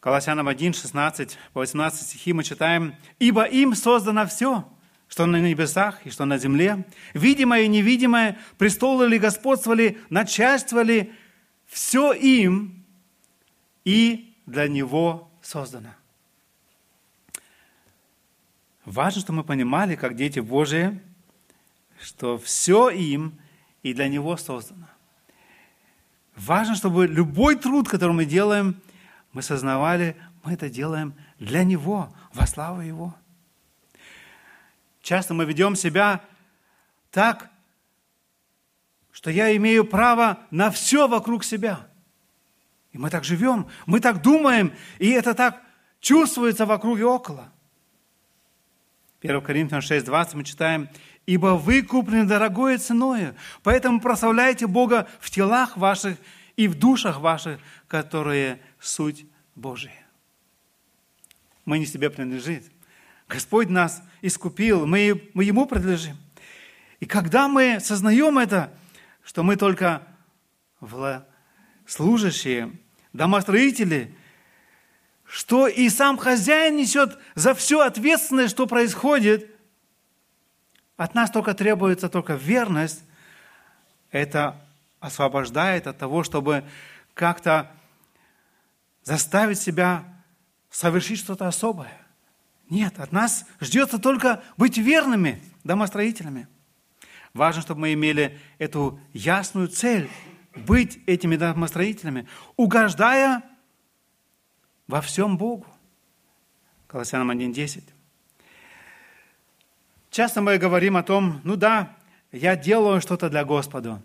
Колоссянам 0.00 0.46
1, 0.46 0.74
16, 0.74 1.38
по 1.52 1.60
18 1.60 2.06
стихи 2.06 2.32
мы 2.32 2.44
читаем, 2.44 2.94
«Ибо 3.18 3.44
им 3.44 3.74
создано 3.74 4.26
все, 4.26 4.68
что 5.08 5.26
на 5.26 5.40
небесах 5.40 6.06
и 6.06 6.10
что 6.10 6.24
на 6.24 6.38
земле, 6.38 6.86
видимое 7.14 7.62
и 7.62 7.68
невидимое, 7.68 8.38
престолы 8.58 9.08
ли, 9.08 9.18
господствовали, 9.18 9.98
начальствовали, 10.08 11.12
все 11.66 12.12
им 12.12 12.84
и 13.84 14.36
для 14.46 14.68
Него 14.68 15.28
создано». 15.42 15.90
Важно, 18.84 19.20
что 19.20 19.32
мы 19.32 19.42
понимали, 19.42 19.96
как 19.96 20.14
дети 20.14 20.38
Божии, 20.38 21.00
что 22.00 22.38
все 22.38 22.88
им 22.88 23.34
и 23.82 23.92
для 23.92 24.06
Него 24.06 24.36
создано. 24.36 24.86
Важно, 26.36 26.76
чтобы 26.76 27.08
любой 27.08 27.56
труд, 27.56 27.88
который 27.88 28.12
мы 28.12 28.24
делаем– 28.24 28.80
мы 29.32 29.42
сознавали, 29.42 30.16
мы 30.42 30.54
это 30.54 30.68
делаем 30.68 31.14
для 31.38 31.64
Него, 31.64 32.12
во 32.32 32.46
славу 32.46 32.80
Его. 32.80 33.14
Часто 35.02 35.34
мы 35.34 35.44
ведем 35.44 35.76
себя 35.76 36.22
так, 37.10 37.50
что 39.10 39.30
я 39.30 39.56
имею 39.56 39.84
право 39.84 40.38
на 40.50 40.70
все 40.70 41.08
вокруг 41.08 41.44
себя. 41.44 41.86
И 42.92 42.98
мы 42.98 43.10
так 43.10 43.24
живем, 43.24 43.68
мы 43.86 44.00
так 44.00 44.22
думаем, 44.22 44.72
и 44.98 45.10
это 45.10 45.34
так 45.34 45.62
чувствуется 46.00 46.66
вокруг 46.66 46.98
и 46.98 47.02
около. 47.02 47.52
1 49.20 49.40
Коринфянам 49.42 49.82
6:20 49.82 50.36
мы 50.36 50.44
читаем, 50.44 50.88
«Ибо 51.26 51.56
вы 51.56 51.82
куплены 51.82 52.24
дорогой 52.24 52.78
ценою, 52.78 53.34
поэтому 53.62 54.00
прославляйте 54.00 54.66
Бога 54.66 55.08
в 55.20 55.30
телах 55.30 55.76
ваших 55.76 56.16
и 56.56 56.68
в 56.68 56.78
душах 56.78 57.20
ваших, 57.20 57.60
которые 57.88 58.60
суть 58.80 59.26
Божия. 59.54 60.06
Мы 61.64 61.78
не 61.78 61.86
себе 61.86 62.10
принадлежим. 62.10 62.62
Господь 63.28 63.68
нас 63.68 64.02
искупил, 64.22 64.86
мы, 64.86 65.30
мы 65.34 65.44
Ему 65.44 65.66
принадлежим. 65.66 66.16
И 67.00 67.06
когда 67.06 67.46
мы 67.46 67.78
сознаем 67.80 68.38
это, 68.38 68.72
что 69.22 69.42
мы 69.42 69.56
только 69.56 70.02
служащие, 71.86 72.72
домостроители, 73.12 74.14
что 75.24 75.68
и 75.68 75.88
сам 75.90 76.16
хозяин 76.16 76.76
несет 76.76 77.18
за 77.34 77.54
все 77.54 77.80
ответственность, 77.80 78.54
что 78.54 78.66
происходит, 78.66 79.50
от 80.96 81.14
нас 81.14 81.30
только 81.30 81.54
требуется 81.54 82.08
только 82.08 82.34
верность, 82.34 83.04
это 84.10 84.60
освобождает 85.00 85.86
от 85.86 85.98
того, 85.98 86.24
чтобы 86.24 86.64
как-то 87.14 87.70
заставить 89.08 89.58
себя 89.58 90.04
совершить 90.68 91.18
что-то 91.18 91.48
особое. 91.48 91.96
Нет, 92.68 93.00
от 93.00 93.10
нас 93.10 93.46
ждется 93.58 93.98
только 93.98 94.42
быть 94.58 94.76
верными 94.76 95.42
домостроителями. 95.64 96.46
Важно, 97.32 97.62
чтобы 97.62 97.80
мы 97.80 97.94
имели 97.94 98.38
эту 98.58 99.00
ясную 99.14 99.68
цель– 99.68 100.10
быть 100.54 100.98
этими 101.06 101.36
домостроителями, 101.36 102.28
угождая 102.56 103.42
во 104.88 105.00
всем 105.00 105.38
Богу. 105.38 105.66
Колоссянам 106.86 107.30
1.10. 107.30 107.84
Часто 110.10 110.42
мы 110.42 110.58
говорим 110.58 110.98
о 110.98 111.02
том, 111.02 111.40
ну 111.44 111.56
да, 111.56 111.96
я 112.30 112.56
делаю 112.56 113.00
что-то 113.00 113.30
для 113.30 113.44
Господа. 113.44 114.02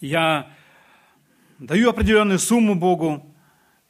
Я 0.00 0.50
даю 1.58 1.90
определенную 1.90 2.38
сумму 2.38 2.74
Богу. 2.74 3.35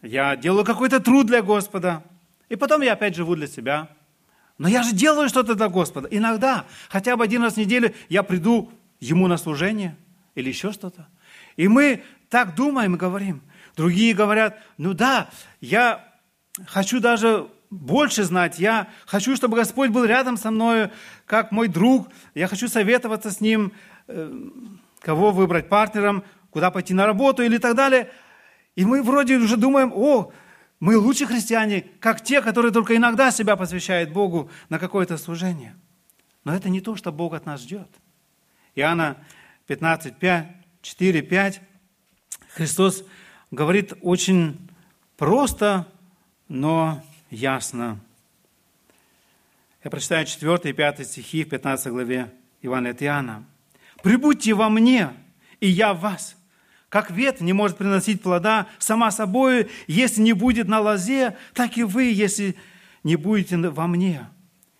Я 0.03 0.37
делаю 0.37 0.65
какой-то 0.65 1.01
труд 1.01 1.27
для 1.27 1.43
Господа. 1.43 2.03
И 2.49 2.57
потом 2.57 2.83
я 2.83 2.93
опять 2.93 3.17
живу 3.17 3.35
для 3.35 3.47
себя. 3.47 3.89
Но 4.59 4.69
я 4.69 4.83
же 4.83 4.93
делаю 4.93 5.29
что-то 5.29 5.55
для 5.55 5.69
Господа. 5.69 6.09
Иногда, 6.11 6.65
хотя 6.89 7.17
бы 7.17 7.25
один 7.25 7.43
раз 7.43 7.55
в 7.55 7.57
неделю, 7.59 7.93
я 8.09 8.23
приду 8.23 8.71
Ему 8.99 9.27
на 9.27 9.37
служение 9.37 9.97
или 10.35 10.49
еще 10.49 10.73
что-то. 10.73 11.07
И 11.57 11.69
мы 11.69 12.03
так 12.31 12.55
думаем 12.55 12.95
и 12.95 12.99
говорим. 12.99 13.43
Другие 13.77 14.15
говорят, 14.15 14.59
ну 14.79 14.95
да, 14.95 15.29
я 15.61 16.03
хочу 16.67 17.01
даже 17.01 17.49
больше 17.69 18.25
знать. 18.25 18.59
Я 18.59 18.89
хочу, 19.05 19.37
чтобы 19.37 19.57
Господь 19.57 19.91
был 19.91 20.05
рядом 20.05 20.37
со 20.37 20.51
мной, 20.51 20.91
как 21.27 21.53
мой 21.53 21.69
друг. 21.69 22.09
Я 22.35 22.49
хочу 22.49 22.69
советоваться 22.69 23.31
с 23.31 23.41
Ним, 23.41 23.73
э, 24.09 24.33
кого 25.01 25.31
выбрать 25.31 25.69
партнером, 25.69 26.25
куда 26.51 26.71
пойти 26.71 26.95
на 26.95 27.07
работу 27.07 27.43
или 27.43 27.59
так 27.59 27.75
далее. 27.75 28.11
И 28.77 28.85
мы 28.85 29.03
вроде 29.03 29.37
уже 29.37 29.57
думаем, 29.57 29.93
о, 29.95 30.33
мы 30.79 30.97
лучше 30.99 31.27
христиане, 31.27 31.87
как 31.99 32.23
те, 32.23 32.43
которые 32.43 32.71
только 32.71 32.95
иногда 32.95 33.31
себя 33.31 33.57
посвящают 33.57 34.13
Богу 34.13 34.51
на 34.69 34.79
какое-то 34.79 35.17
служение. 35.17 35.75
Но 36.45 36.55
это 36.55 36.69
не 36.69 36.81
то, 36.81 36.95
что 36.95 37.11
Бог 37.11 37.33
от 37.35 37.47
нас 37.47 37.63
ждет. 37.63 37.89
Иоанна 38.75 39.17
15, 39.67 40.17
5, 40.17 40.47
4, 40.83 41.23
5. 41.23 41.61
Христос 42.51 43.03
говорит 43.51 43.95
очень 44.03 44.69
просто, 45.17 45.89
но 46.49 47.03
ясно. 47.31 47.99
Я 49.83 49.91
прочитаю 49.91 50.27
4 50.27 50.59
и 50.65 50.73
5 50.73 51.07
стихи 51.07 51.45
в 51.45 51.49
15 51.49 51.89
главе 51.89 52.31
Ивана 52.61 52.91
от 52.91 53.03
Иоанна. 53.03 53.45
«Прибудьте 54.03 54.53
во 54.53 54.69
мне, 54.69 55.11
и 55.61 55.69
я 55.69 55.95
в 55.95 56.01
вас. 56.01 56.37
Как 56.89 57.11
ветвь 57.11 57.41
не 57.41 57.53
может 57.53 57.77
приносить 57.77 58.23
плода 58.23 58.67
сама 58.79 59.11
собой, 59.11 59.69
если 59.87 60.21
не 60.21 60.33
будет 60.33 60.69
на 60.69 60.81
лозе, 60.81 61.37
так 61.53 61.77
и 61.77 61.83
вы, 61.83 62.05
если 62.05 62.57
не 63.03 63.17
будете 63.17 63.57
во 63.57 63.87
мне. 63.87 64.27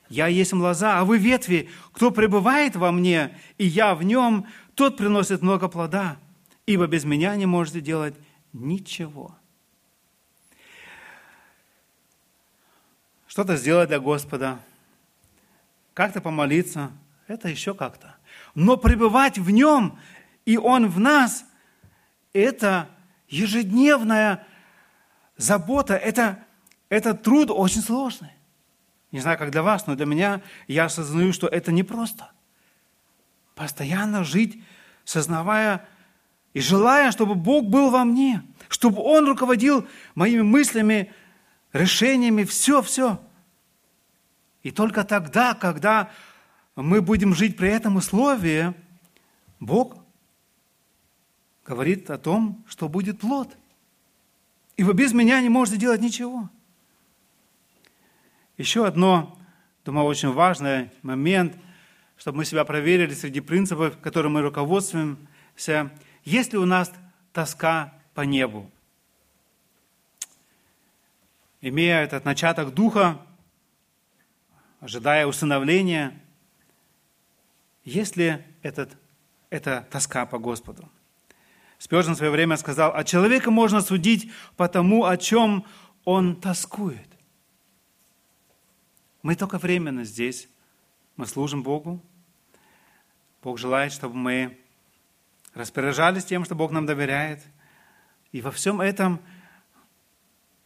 Я 0.09 0.29
есть 0.29 0.53
лоза, 0.53 1.01
а 1.01 1.05
вы 1.05 1.19
ветви. 1.19 1.69
Кто 1.93 2.11
пребывает 2.11 2.77
во 2.77 2.93
мне, 2.93 3.37
и 3.59 3.67
я 3.67 3.95
в 3.95 4.05
нем, 4.05 4.47
тот 4.75 4.97
приносит 4.97 5.43
много 5.43 5.69
плода, 5.69 6.17
ибо 6.65 6.87
без 6.87 7.05
меня 7.05 7.35
не 7.37 7.47
можете 7.47 7.81
делать 7.81 8.15
ничего». 8.53 9.35
что-то 13.37 13.57
сделать 13.57 13.91
для 13.91 14.01
Господа, 14.01 14.59
как-то 15.93 16.23
помолиться, 16.23 16.91
это 17.27 17.51
еще 17.51 17.75
как-то. 17.75 18.17
Но 18.55 18.79
пребывать 18.79 19.37
в 19.37 19.51
Нем, 19.51 19.99
и 20.47 20.57
Он 20.57 20.89
в 20.89 20.99
нас, 20.99 21.45
это 22.37 22.89
ежедневная 23.29 24.47
забота, 25.37 25.95
это, 25.95 26.45
это 26.89 27.15
труд 27.15 27.51
очень 27.51 27.83
сложный. 27.83 28.31
Не 29.13 29.21
знаю, 29.21 29.39
как 29.39 29.51
для 29.51 29.63
вас, 29.63 29.87
но 29.87 29.95
для 29.95 30.07
меня 30.07 30.43
я 30.67 30.85
осознаю, 30.87 31.33
что 31.33 31.47
это 31.47 31.73
непросто. 31.73 32.31
Постоянно 33.55 34.25
жить, 34.25 34.63
сознавая 35.05 35.87
и 36.53 36.61
желая, 36.61 37.11
чтобы 37.13 37.35
Бог 37.35 37.67
был 37.67 37.91
во 37.91 38.05
мне, 38.05 38.43
чтобы 38.69 39.03
Он 39.03 39.27
руководил 39.27 39.87
моими 40.15 40.43
мыслями, 40.43 41.13
решениями, 41.73 42.45
все-все. 42.45 43.21
И 44.63 44.71
только 44.71 45.05
тогда, 45.05 45.55
когда 45.55 46.11
мы 46.75 47.01
будем 47.01 47.35
жить 47.35 47.57
при 47.57 47.69
этом 47.71 47.97
условии, 47.97 48.75
Бог 49.61 49.97
говорит 51.67 52.11
о 52.11 52.19
том, 52.19 52.65
что 52.69 52.89
будет 52.89 53.21
плод. 53.21 53.57
И 54.77 54.85
вы 54.85 54.95
без 54.95 55.13
меня 55.13 55.41
не 55.41 55.49
можете 55.49 55.79
делать 55.79 56.01
ничего. 56.01 56.49
Еще 58.57 58.87
одно, 58.87 59.37
думаю, 59.85 60.07
очень 60.07 60.33
важный 60.33 60.91
момент, 61.03 61.57
чтобы 62.17 62.39
мы 62.39 62.45
себя 62.45 62.65
проверили 62.65 63.13
среди 63.15 63.41
принципов, 63.41 63.99
которыми 63.99 64.35
мы 64.35 64.43
руководствуемся. 64.43 65.91
Есть 66.25 66.53
ли 66.53 66.59
у 66.59 66.65
нас 66.65 66.93
тоска 67.33 67.93
по 68.15 68.23
небу? 68.23 68.71
Имея 71.61 72.01
этот 72.03 72.25
начаток 72.25 72.73
духа, 72.73 73.21
ожидая 74.81 75.27
усыновления, 75.27 76.19
есть 77.85 78.17
ли 78.17 78.43
этот, 78.63 78.97
эта 79.51 79.87
тоска 79.91 80.27
по 80.27 80.39
Господу? 80.39 80.89
Спержин 81.79 82.15
в 82.15 82.17
свое 82.17 82.33
время 82.33 82.57
сказал, 82.57 82.93
а 82.95 83.05
человека 83.05 83.51
можно 83.51 83.81
судить 83.81 84.31
по 84.57 84.69
тому, 84.69 85.05
о 85.05 85.17
чем 85.17 85.65
он 86.05 86.37
тоскует. 86.37 87.09
Мы 89.23 89.35
только 89.35 89.59
временно 89.59 90.05
здесь, 90.05 90.49
мы 91.17 91.27
служим 91.27 91.63
Богу. 91.63 92.01
Бог 93.43 93.59
желает, 93.59 93.93
чтобы 93.93 94.17
мы 94.17 94.59
распоряжались 95.55 96.25
тем, 96.25 96.45
что 96.45 96.55
Бог 96.55 96.71
нам 96.71 96.87
доверяет. 96.87 97.43
И 98.33 98.41
во 98.41 98.51
всем 98.51 98.81
этом– 98.81 99.21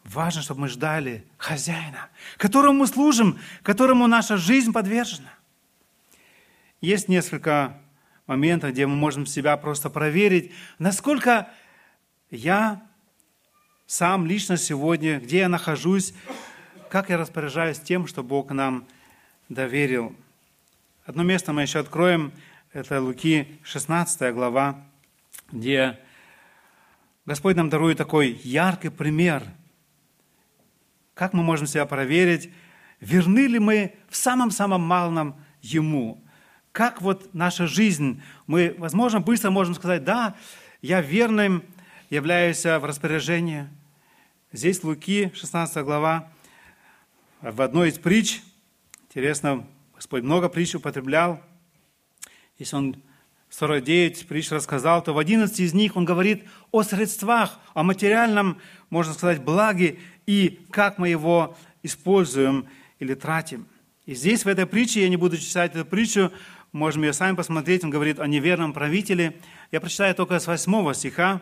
Важно, 0.04 0.42
чтобы 0.42 0.62
мы 0.62 0.68
ждали 0.68 1.24
хозяина, 1.36 2.08
которому 2.36 2.80
мы 2.80 2.86
служим, 2.86 3.38
которому 3.62 4.06
наша 4.06 4.36
жизнь 4.36 4.72
подвержена. 4.72 5.30
Есть 6.80 7.08
несколько 7.08 7.78
моментов, 8.30 8.70
где 8.70 8.86
мы 8.86 8.96
можем 8.96 9.26
себя 9.26 9.54
просто 9.58 9.90
проверить, 9.90 10.52
насколько 10.78 11.50
я 12.30 12.82
сам 13.86 14.24
лично 14.24 14.56
сегодня, 14.56 15.20
где 15.20 15.40
я 15.40 15.48
нахожусь, 15.50 16.14
как 16.88 17.10
я 17.10 17.18
распоряжаюсь 17.18 17.78
тем, 17.78 18.06
что 18.06 18.22
Бог 18.22 18.50
нам 18.50 18.86
доверил. 19.50 20.16
Одно 21.04 21.22
место 21.22 21.52
мы 21.52 21.60
еще 21.62 21.80
откроем, 21.80 22.32
это 22.72 23.02
Луки 23.02 23.60
16 23.64 24.32
глава, 24.32 24.82
где 25.52 25.98
Господь 27.26 27.56
нам 27.56 27.68
дарует 27.68 27.98
такой 27.98 28.40
яркий 28.42 28.88
пример– 28.88 29.42
как 31.20 31.34
мы 31.34 31.42
можем 31.42 31.66
себя 31.66 31.84
проверить, 31.84 32.50
верны 32.98 33.46
ли 33.46 33.58
мы 33.58 33.94
в 34.08 34.16
самом-самом 34.16 34.80
малом 34.80 35.36
Ему? 35.60 36.24
Как 36.72 37.02
вот 37.02 37.34
наша 37.34 37.66
жизнь, 37.66 38.22
мы, 38.46 38.76
возможно, 38.78 39.20
быстро 39.20 39.50
можем 39.50 39.74
сказать, 39.74 40.04
да, 40.04 40.36
я 40.82 41.00
верным 41.00 41.64
являюсь 42.10 42.62
в 42.62 42.84
распоряжении. 42.84 43.68
Здесь 44.52 44.84
Луки, 44.84 45.32
16 45.34 45.84
глава, 45.84 46.30
в 47.40 47.60
одной 47.60 47.88
из 47.88 47.98
притч, 47.98 48.40
интересно, 49.08 49.66
Господь 49.96 50.22
много 50.22 50.48
притч 50.48 50.76
употреблял, 50.76 51.42
если 52.56 52.76
Он 52.76 52.96
49 53.48 54.28
притч 54.28 54.52
рассказал, 54.52 55.02
то 55.02 55.12
в 55.12 55.18
11 55.18 55.58
из 55.58 55.74
них 55.74 55.96
Он 55.96 56.04
говорит 56.04 56.44
о 56.70 56.84
средствах, 56.84 57.58
о 57.74 57.82
материальном, 57.82 58.60
можно 58.90 59.12
сказать, 59.12 59.42
благе 59.42 59.98
и 60.24 60.60
как 60.70 60.98
мы 60.98 61.08
его 61.08 61.56
используем 61.82 62.68
или 63.00 63.14
тратим. 63.14 63.66
И 64.06 64.14
здесь, 64.14 64.44
в 64.44 64.48
этой 64.48 64.66
притче, 64.66 65.02
я 65.02 65.08
не 65.08 65.16
буду 65.16 65.36
читать 65.38 65.74
эту 65.74 65.84
притчу, 65.84 66.32
можем 66.72 67.02
ее 67.02 67.12
сами 67.12 67.36
посмотреть, 67.36 67.84
он 67.84 67.90
говорит 67.90 68.20
о 68.20 68.26
неверном 68.26 68.72
правителе. 68.72 69.40
Я 69.70 69.80
прочитаю 69.80 70.14
только 70.14 70.38
с 70.38 70.46
8 70.46 70.92
стиха. 70.94 71.40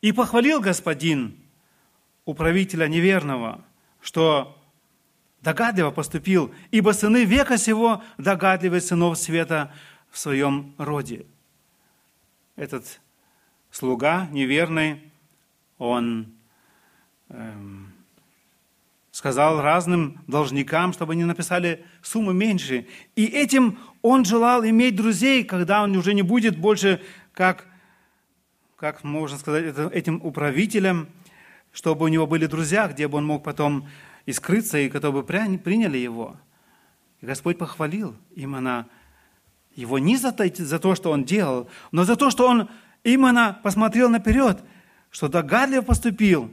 «И 0.00 0.12
похвалил 0.12 0.60
господин 0.60 1.36
управителя 2.24 2.86
неверного, 2.86 3.64
что 4.00 4.56
догадливо 5.42 5.90
поступил, 5.90 6.54
ибо 6.70 6.92
сыны 6.92 7.24
века 7.24 7.58
сего 7.58 8.02
догадливые 8.16 8.80
сынов 8.80 9.18
света 9.18 9.72
в 10.10 10.18
своем 10.18 10.74
роде». 10.78 11.26
Этот 12.54 13.00
слуга 13.70 14.28
неверный, 14.30 15.12
он 15.78 16.38
Эм, 17.30 17.87
сказал 19.18 19.60
разным 19.60 20.22
должникам, 20.28 20.92
чтобы 20.92 21.14
они 21.14 21.24
написали 21.24 21.84
суммы 22.02 22.32
меньше. 22.32 22.86
И 23.16 23.24
этим 23.24 23.80
он 24.00 24.24
желал 24.24 24.64
иметь 24.64 24.94
друзей, 24.94 25.42
когда 25.42 25.82
он 25.82 25.96
уже 25.96 26.14
не 26.14 26.22
будет 26.22 26.56
больше 26.56 27.02
как, 27.32 27.66
как 28.76 29.02
можно 29.02 29.36
сказать, 29.36 29.74
этим 29.92 30.20
управителем, 30.22 31.08
чтобы 31.72 32.04
у 32.04 32.08
него 32.08 32.28
были 32.28 32.46
друзья, 32.46 32.86
где 32.86 33.08
бы 33.08 33.18
он 33.18 33.26
мог 33.26 33.42
потом 33.42 33.88
и 34.24 34.32
скрыться, 34.32 34.78
и 34.78 34.88
которые 34.88 35.24
бы 35.24 35.58
приняли 35.58 35.98
его. 35.98 36.36
И 37.20 37.26
Господь 37.26 37.58
похвалил 37.58 38.14
именно 38.36 38.86
его 39.74 39.98
не 39.98 40.16
за 40.16 40.30
то, 40.30 40.44
за 40.54 40.78
то, 40.78 40.94
что 40.94 41.10
он 41.10 41.24
делал, 41.24 41.68
но 41.90 42.04
за 42.04 42.14
то, 42.14 42.30
что 42.30 42.46
он 42.46 42.68
именно 43.02 43.58
посмотрел 43.64 44.10
наперед, 44.10 44.60
что 45.10 45.26
догадливо 45.26 45.82
поступил. 45.82 46.52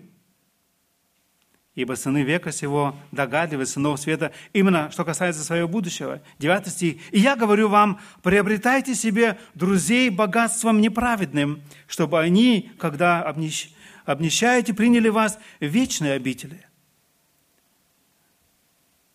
Ибо 1.75 1.93
сыны 1.95 2.23
века 2.23 2.53
сего 2.53 2.95
догадливы 3.11 3.65
сынов 3.65 3.99
света, 3.99 4.31
именно 4.53 4.89
что 4.91 5.03
касается 5.03 5.43
своего 5.43 5.67
будущего. 5.67 6.21
Девятый 6.39 6.71
стих. 6.71 7.01
«И 7.11 7.19
я 7.19 7.35
говорю 7.35 7.67
вам, 7.67 7.99
приобретайте 8.23 8.95
себе 8.95 9.37
друзей 9.55 10.09
богатством 10.09 10.79
неправедным, 10.79 11.61
чтобы 11.87 12.19
они, 12.21 12.71
когда 12.79 13.21
обнищ... 13.21 13.71
обнищаете, 14.05 14.73
приняли 14.73 15.09
вас 15.09 15.37
в 15.59 15.65
вечные 15.65 16.13
обители». 16.13 16.65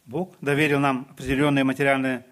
Бог 0.05 0.37
доверил 0.43 0.81
нам 0.81 1.07
определенные 1.11 1.65
материальные 1.65 2.27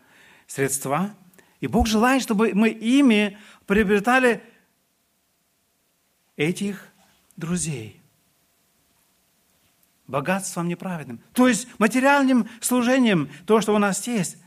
средства, 0.46 1.14
и 1.60 1.68
Бог 1.68 1.86
желает, 1.86 2.22
чтобы 2.22 2.50
мы 2.52 2.68
ими 2.68 3.38
приобретали 3.66 4.42
этих 6.36 6.86
друзей. 7.36 7.97
Богатством 10.08 10.66
неправедным. 10.66 11.20
То 11.32 11.46
есть 11.46 11.68
материальным 11.78 12.48
служением, 12.60 13.28
то, 13.46 13.60
что 13.60 13.74
у 13.74 13.78
нас 13.78 14.04
есть, 14.08 14.38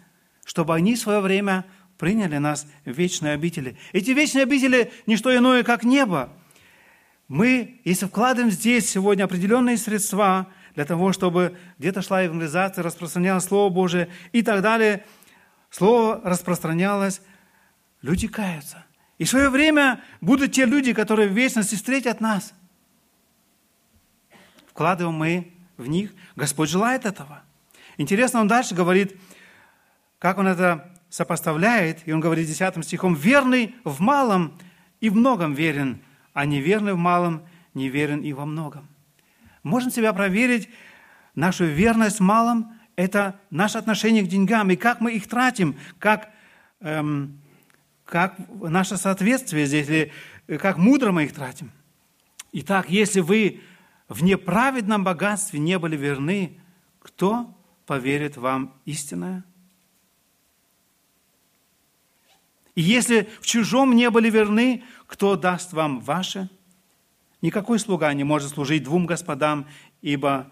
чтобы 0.43 0.75
они 0.75 0.95
в 0.95 0.99
свое 0.99 1.21
время 1.21 1.65
приняли 1.97 2.37
нас 2.37 2.67
в 2.83 2.91
вечные 2.91 3.33
обители. 3.33 3.77
Эти 3.93 4.11
вечные 4.11 4.43
обители– 4.43 4.91
не 5.05 5.15
что 5.15 5.33
иное, 5.33 5.63
как 5.63 5.83
небо. 5.83 6.29
Мы, 7.29 7.79
если 7.85 8.07
вкладываем 8.07 8.51
здесь 8.51 8.89
сегодня 8.89 9.23
определенные 9.23 9.77
средства– 9.77 10.47
для 10.75 10.85
того, 10.85 11.11
чтобы 11.13 11.57
где-то 11.79 12.01
шла 12.01 12.21
евангелизация, 12.21 12.83
распространялось 12.83 13.45
Слово 13.45 13.71
Божие 13.71 14.09
и 14.31 14.41
так 14.41 14.61
далее. 14.61 15.05
Слово 15.69 16.21
распространялось, 16.23 17.21
люди 18.01 18.27
каются. 18.27 18.85
И 19.17 19.23
в 19.23 19.29
свое 19.29 19.49
время 19.49 20.01
будут 20.19 20.53
те 20.53 20.65
люди, 20.65 20.93
которые 20.93 21.29
в 21.29 21.33
вечности 21.33 21.75
встретят 21.75 22.21
нас. 22.21 22.53
Вкладываем 24.71 25.15
мы 25.15 25.53
в 25.77 25.87
них. 25.87 26.13
Господь 26.35 26.69
желает 26.69 27.05
этого. 27.05 27.43
Интересно, 27.97 28.39
он 28.39 28.47
дальше 28.47 28.73
говорит, 28.73 29.15
как 30.17 30.37
он 30.37 30.47
это 30.47 30.89
сопоставляет, 31.09 32.07
и 32.07 32.13
он 32.13 32.21
говорит 32.21 32.47
10 32.47 32.83
стихом, 32.85 33.13
«Верный 33.13 33.75
в 33.83 33.99
малом 33.99 34.57
и 35.01 35.09
в 35.09 35.15
многом 35.15 35.53
верен, 35.53 36.01
а 36.33 36.45
неверный 36.45 36.93
в 36.93 36.97
малом 36.97 37.43
не 37.73 37.89
верен 37.89 38.21
и 38.21 38.31
во 38.31 38.45
многом». 38.45 38.87
Можем 39.63 39.91
себя 39.91 40.13
проверить, 40.13 40.69
нашу 41.35 41.65
верность 41.65 42.19
малом– 42.21 42.73
это 42.95 43.39
наше 43.49 43.77
отношение 43.77 44.23
к 44.23 44.27
деньгам, 44.27 44.71
и 44.71 44.75
как 44.75 45.01
мы 45.01 45.13
их 45.13 45.27
тратим, 45.27 45.77
как, 45.99 46.29
эм, 46.79 47.39
как 48.05 48.35
наше 48.61 48.95
соответствие 48.97 49.65
здесь, 49.65 49.87
или 49.89 50.11
как 50.57 50.77
мудро 50.77 51.11
мы 51.11 51.25
их 51.25 51.33
тратим. 51.33 51.71
Итак, 52.53 52.89
если 52.89 53.19
вы 53.19 53.61
в 54.11 54.23
неправедном 54.23 55.03
богатстве 55.03 55.59
не 55.59 55.79
были 55.79 55.95
верны, 55.97 56.59
кто 56.99 57.53
поверит 57.85 58.37
вам 58.37 58.73
истинное? 58.85 59.43
И 62.75 62.81
если 62.81 63.29
в 63.41 63.45
чужом 63.45 63.95
не 63.95 64.09
были 64.09 64.29
верны, 64.29 64.83
кто 65.07 65.35
даст 65.35 65.73
вам 65.73 65.99
ваше– 65.99 66.49
Никакой 67.41 67.79
слуга 67.79 68.13
не 68.13 68.23
может 68.23 68.51
служить 68.51 68.83
двум 68.83 69.05
господам, 69.07 69.67
ибо 70.01 70.51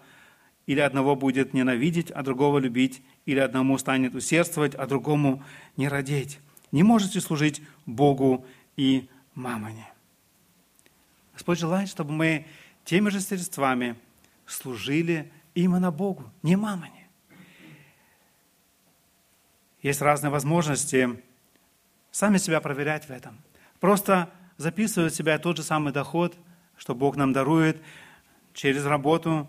или 0.66 0.80
одного 0.80 1.16
будет 1.16 1.54
ненавидеть, 1.54 2.10
а 2.10 2.22
другого 2.22 2.58
любить, 2.58 3.02
или 3.26 3.38
одному 3.38 3.78
станет 3.78 4.14
усердствовать, 4.14 4.74
а 4.74 4.86
другому 4.86 5.42
не 5.76 5.88
родить. 5.88 6.40
Не 6.72 6.82
можете 6.82 7.20
служить 7.20 7.62
Богу 7.86 8.44
и 8.76 9.08
мамоне. 9.34 9.88
Господь 11.32 11.58
желает, 11.58 11.88
чтобы 11.88 12.12
мы 12.12 12.46
теми 12.90 13.08
же 13.08 13.20
средствами 13.20 13.96
служили 14.46 15.32
именно 15.54 15.90
Богу, 15.90 16.30
не 16.42 16.56
мамоне. 16.56 17.08
Есть 19.80 20.02
разные 20.02 20.30
возможности 20.30 21.22
сами 22.10 22.36
себя 22.36 22.60
проверять 22.60 23.06
в 23.06 23.10
этом. 23.10 23.38
Просто 23.78 24.28
записывать 24.58 25.14
себя 25.14 25.38
тот 25.38 25.56
же 25.56 25.62
самый 25.62 25.92
доход– 25.92 26.36
что 26.80 26.94
Бог 26.94 27.16
нам 27.16 27.34
дарует 27.34 27.76
через 28.54 28.86
работу, 28.86 29.48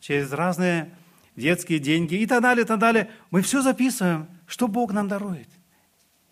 через 0.00 0.32
разные 0.32 0.90
детские 1.36 1.78
деньги 1.78 2.16
и 2.16 2.26
так 2.26 2.42
далее, 2.42 2.64
и 2.64 2.66
так 2.66 2.80
далее. 2.80 3.10
Мы 3.30 3.42
все 3.42 3.62
записываем, 3.62 4.26
что 4.46 4.66
Бог 4.66 4.92
нам 4.92 5.06
дарует. 5.06 5.48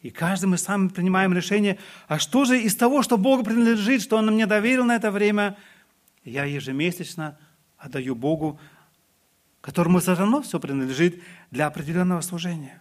И 0.03 0.11
каждый 0.11 0.47
мы 0.47 0.59
сами 0.59 0.89
принимаем 0.89 1.33
решение, 1.33 1.79
а 2.09 2.19
что 2.19 2.45
же 2.45 2.61
из 2.61 2.75
того, 2.75 3.05
что 3.05 3.17
Богу 3.17 3.45
принадлежит, 3.45 4.03
что 4.03 4.17
Он 4.17 4.27
мне 4.27 4.47
доверил 4.47 4.85
на 4.85 4.97
это 4.97 5.13
время, 5.13 5.57
я 6.25 6.45
ежемесячно 6.45 7.39
отдаю 7.79 8.15
Богу, 8.15 8.61
которому 9.61 10.01
все 10.01 10.15
равно 10.15 10.43
все 10.43 10.61
принадлежит 10.61 11.23
для 11.51 11.67
определенного 11.67 12.21
служения. 12.21 12.81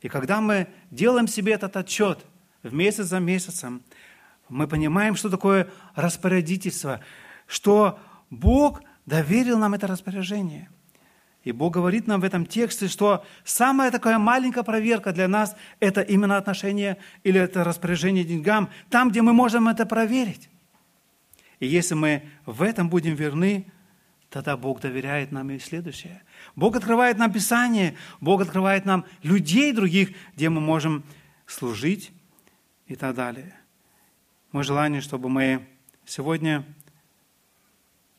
И 0.00 0.08
когда 0.08 0.40
мы 0.40 0.68
делаем 0.90 1.26
себе 1.26 1.52
этот 1.52 1.76
отчет 1.76 2.24
в 2.62 2.72
месяц 2.72 3.06
за 3.06 3.18
месяцем, 3.18 3.82
мы 4.48 4.68
понимаем, 4.68 5.16
что 5.16 5.30
такое 5.30 5.68
распорядительство, 5.94 7.00
что 7.46 7.98
Бог 8.30 8.82
доверил 9.06 9.58
нам 9.58 9.74
это 9.74 9.86
распоряжение. 9.86 10.68
И 11.42 11.52
Бог 11.52 11.74
говорит 11.74 12.08
нам 12.08 12.20
в 12.20 12.24
этом 12.24 12.44
тексте, 12.44 12.88
что 12.88 13.24
самая 13.44 13.92
такая 13.92 14.18
маленькая 14.18 14.64
проверка 14.64 15.12
для 15.12 15.28
нас– 15.28 15.54
это 15.80 16.00
именно 16.00 16.36
отношение 16.36 16.98
или 17.22 17.40
это 17.40 17.62
распоряжение 17.62 18.24
деньгам, 18.24 18.68
там, 18.90 19.10
где 19.10 19.22
мы 19.22 19.32
можем 19.32 19.68
это 19.68 19.86
проверить. 19.86 20.50
И 21.60 21.66
если 21.66 21.94
мы 21.94 22.28
в 22.44 22.62
этом 22.62 22.88
будем 22.88 23.14
верны, 23.14 23.66
тогда 24.30 24.56
Бог 24.56 24.80
доверяет 24.80 25.32
нам 25.32 25.50
и 25.50 25.58
следующее. 25.58 26.22
Бог 26.54 26.76
открывает 26.76 27.16
нам 27.16 27.32
Писание, 27.32 27.96
Бог 28.20 28.42
открывает 28.42 28.84
нам 28.84 29.06
людей 29.22 29.72
других, 29.72 30.10
где 30.34 30.48
мы 30.48 30.60
можем 30.60 31.04
служить 31.46 32.12
и 32.86 32.96
так 32.96 33.14
далее. 33.14 33.54
Мое 34.52 34.64
желание, 34.64 35.00
чтобы 35.00 35.28
мы 35.28 35.66
сегодня 36.04 36.64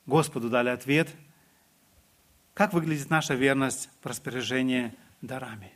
Господу 0.06 0.50
дали 0.50 0.70
ответ, 0.70 1.10
как 2.54 2.74
выглядит 2.74 3.10
наша 3.10 3.36
верность 3.36 3.90
в 4.02 4.06
распоряжении 4.08 4.94
дарами. 5.22 5.72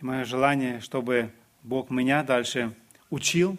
И 0.00 0.04
мое 0.04 0.24
желание, 0.24 0.80
чтобы 0.80 1.32
Бог 1.62 1.90
меня 1.90 2.24
дальше 2.24 2.74
учил, 3.10 3.58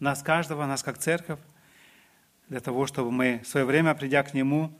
нас 0.00 0.22
каждого, 0.22 0.66
нас 0.66 0.82
как 0.82 0.98
церковь, 0.98 1.38
для 2.48 2.60
того, 2.60 2.86
чтобы 2.86 3.12
мы 3.12 3.40
в 3.44 3.46
свое 3.46 3.64
время, 3.64 3.94
придя 3.94 4.22
к 4.22 4.34
Нему, 4.34 4.72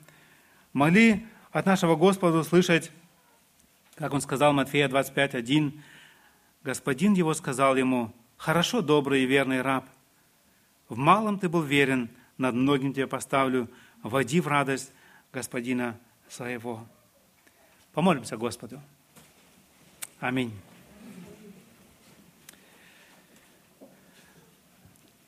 могли 0.73 1.27
от 1.53 1.67
нашего 1.67 1.97
Господа 1.97 2.39
услышать, 2.39 2.91
как 3.95 4.13
Он 4.13 4.21
сказал 4.21 4.53
Матфея 4.53 4.89
25.1, 4.89 5.81
Господин 6.63 7.13
Его 7.15 7.35
сказал 7.35 7.77
Ему, 7.77 8.13
Хорошо, 8.41 8.81
добрый 8.81 9.23
и 9.23 9.27
верный 9.27 9.61
раб. 9.61 9.85
В 10.89 10.97
малом 10.97 11.39
ты 11.39 11.49
был 11.51 11.61
верен, 11.61 12.09
над 12.39 12.55
многим 12.55 12.95
тебя 12.95 13.07
поставлю. 13.07 13.69
Води 14.03 14.41
в 14.41 14.49
радость 14.49 14.93
Господина 15.31 15.99
своего. 16.27 16.87
Помолимся 17.93 18.39
Господу. 18.39 18.81
Аминь. 20.21 20.53